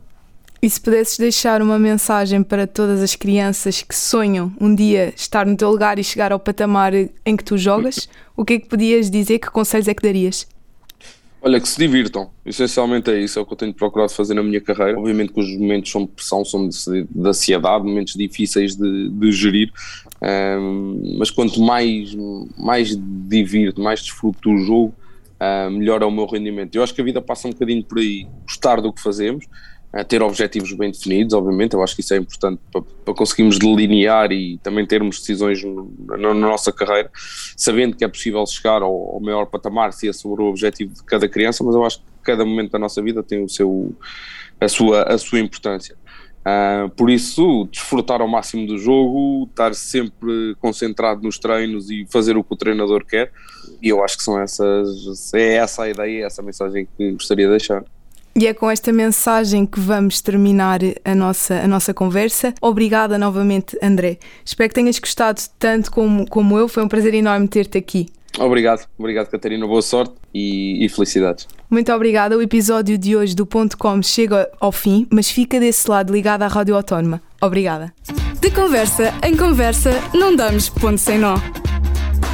E 0.62 0.70
se 0.70 0.80
pudesses 0.80 1.18
deixar 1.18 1.60
uma 1.60 1.80
mensagem 1.80 2.44
para 2.44 2.68
todas 2.68 3.02
as 3.02 3.16
crianças 3.16 3.82
que 3.82 3.96
sonham 3.96 4.54
um 4.62 4.76
dia 4.76 5.12
estar 5.16 5.44
no 5.44 5.58
teu 5.58 5.72
lugar 5.72 5.98
e 5.98 6.04
chegar 6.04 6.32
ao 6.32 6.40
patamar 6.40 6.94
em 6.94 7.36
que 7.36 7.44
tu 7.44 7.58
jogas, 7.58 8.08
o 8.38 8.46
que 8.46 8.54
é 8.54 8.60
que 8.60 8.68
podias 8.68 9.10
dizer? 9.10 9.40
Que 9.40 9.50
conselhos 9.50 9.88
é 9.88 9.94
que 9.94 10.04
darias? 10.04 10.48
Olha, 11.44 11.60
que 11.60 11.68
se 11.68 11.80
divirtam, 11.80 12.30
essencialmente 12.46 13.10
é 13.10 13.20
isso, 13.20 13.40
é 13.40 13.42
o 13.42 13.46
que 13.46 13.54
eu 13.54 13.58
tenho 13.58 13.74
procurado 13.74 14.12
fazer 14.12 14.36
na 14.36 14.44
minha 14.44 14.62
carreira. 14.62 15.00
Obviamente 15.00 15.34
que 15.34 15.40
os 15.40 15.58
momentos 15.58 15.92
são 15.92 16.06
de 16.06 16.12
pressão, 16.12 16.46
são 16.46 16.70
de, 16.70 16.78
de 17.04 17.28
ansiedade, 17.28 17.84
momentos 17.84 18.14
difíceis 18.14 18.76
de, 18.76 19.10
de 19.10 19.32
gerir, 19.32 19.72
um, 20.22 21.16
mas 21.18 21.32
quanto 21.32 21.60
mais, 21.60 22.16
mais 22.56 22.96
divirto, 23.28 23.82
mais 23.82 24.02
desfruto 24.02 24.52
do 24.52 24.58
jogo, 24.60 24.94
uh, 25.40 25.72
melhor 25.72 26.04
é 26.04 26.06
o 26.06 26.12
meu 26.12 26.28
rendimento. 26.28 26.76
Eu 26.76 26.84
acho 26.84 26.94
que 26.94 27.02
a 27.02 27.04
vida 27.04 27.20
passa 27.20 27.48
um 27.48 27.52
bocadinho 27.52 27.84
por 27.84 27.98
aí, 27.98 28.28
gostar 28.46 28.80
do 28.80 28.94
que 28.94 29.02
fazemos, 29.02 29.48
ter 30.08 30.24
objetivos 30.24 30.72
bem 30.72 30.90
definidos, 30.90 31.34
obviamente, 31.34 31.74
eu 31.74 31.84
acho 31.84 31.94
que 31.96 32.02
isso 32.02 32.14
é 32.14 32.18
importante 32.18 32.62
para, 32.72 32.82
para 32.82 33.14
conseguirmos 33.14 33.60
delinear 33.60 34.32
e 34.32 34.58
também 34.60 34.86
termos 34.86 35.20
decisões 35.20 35.62
na, 35.64 36.18
na, 36.18 36.34
nossa 36.34 36.72
carreira, 36.72 37.12
sabendo 37.58 37.98
que 37.98 38.06
é 38.06 38.08
possível 38.08 38.46
chegar 38.46 38.82
ao, 38.82 39.16
ao, 39.16 39.20
maior 39.20 39.46
patamar 39.48 39.92
se 39.92 40.08
esse 40.08 40.24
for 40.24 40.40
o 40.40 40.46
objetivo 40.46 40.94
de 40.94 41.04
cada 41.04 41.28
criança, 41.28 41.62
mas 41.62 41.76
eu 41.76 41.84
acho 41.84 42.00
que 42.00 42.06
cada 42.24 42.46
momento 42.46 42.72
da 42.72 42.80
nossa 42.80 43.02
vida 43.02 43.22
tem 43.22 43.44
o 43.44 43.50
seu, 43.50 43.94
a, 44.62 44.68
sua, 44.70 45.04
a 45.04 45.18
sua 45.18 45.40
importância. 45.42 45.96
Uh, 46.42 46.90
por 46.92 47.10
isso, 47.10 47.68
desfrutar 47.70 48.22
ao 48.22 48.28
máximo 48.28 48.66
do 48.66 48.78
jogo, 48.78 49.48
estar 49.50 49.76
sempre 49.76 50.56
concentrado 50.60 51.22
nos 51.22 51.38
treinos 51.38 51.92
e 51.92 52.08
fazer 52.10 52.38
o 52.38 52.44
que 52.44 52.54
o 52.54 52.58
treinador 52.58 53.06
quer, 53.06 53.32
e 53.82 53.90
eu 53.90 54.02
acho 54.04 54.18
que 54.18 54.24
são 54.24 54.40
essas, 54.40 55.34
é 55.34 55.56
essa 55.56 55.84
a 55.84 55.90
ideia, 55.90 56.24
é 56.24 56.26
essa 56.26 56.42
a 56.42 56.46
mensagem 56.46 56.88
que 56.98 57.12
gostaria 57.12 57.46
de 57.46 57.52
deixar. 57.52 57.84
E 58.36 58.48
é 58.48 58.54
com 58.54 58.70
esta 58.72 58.92
mensagem 58.94 59.66
que 59.66 59.80
vamos 59.80 60.22
terminar 60.22 60.80
a 61.04 61.14
nossa, 61.14 61.56
a 61.56 61.68
nossa 61.68 61.94
conversa. 61.94 62.54
Obrigada 62.62 63.18
novamente, 63.18 63.78
André. 63.82 64.18
Espero 64.46 64.70
que 64.70 64.76
tenhas 64.76 64.98
gostado 65.00 65.42
tanto 65.60 65.92
como, 65.92 66.28
como 66.28 66.58
eu. 66.58 66.68
Foi 66.68 66.84
um 66.84 66.88
prazer 66.88 67.14
enorme 67.14 67.48
ter-te 67.48 67.78
aqui. 67.78 68.08
Obrigado, 68.40 68.88
obrigado, 68.98 69.30
Catarina. 69.30 69.68
Boa 69.68 69.82
sorte 69.82 70.14
e, 70.34 70.86
e, 70.86 70.90
felicidades. 70.90 71.48
Muito 71.70 71.92
obrigada. 71.92 72.38
O 72.38 72.42
episódio 72.42 72.98
de 72.98 73.16
hoje 73.16 73.36
do 73.36 73.46
Ponto 73.46 73.78
Com 73.78 74.02
chega 74.02 74.50
ao 74.60 74.72
fim, 74.72 75.06
mas 75.10 75.30
fica 75.30 75.60
desse 75.60 75.90
lado 75.90 76.14
ligado 76.14 76.44
à 76.44 76.48
Rádio 76.48 76.76
Autónoma. 76.76 77.22
Obrigada. 77.42 77.94
De 78.40 78.50
conversa 78.50 79.14
em 79.24 79.36
conversa, 79.36 79.92
não 80.14 80.36
damos 80.36 80.70
ponto 80.70 80.98
sem 80.98 81.18
nó. 81.18 81.36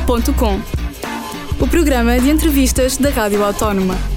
Ponto 0.06 0.34
Com. 0.34 0.60
O 1.60 1.68
programa 1.68 2.20
de 2.20 2.30
entrevistas 2.30 2.98
da 2.98 3.10
Rádio 3.10 3.44
Autónoma. 3.44 4.17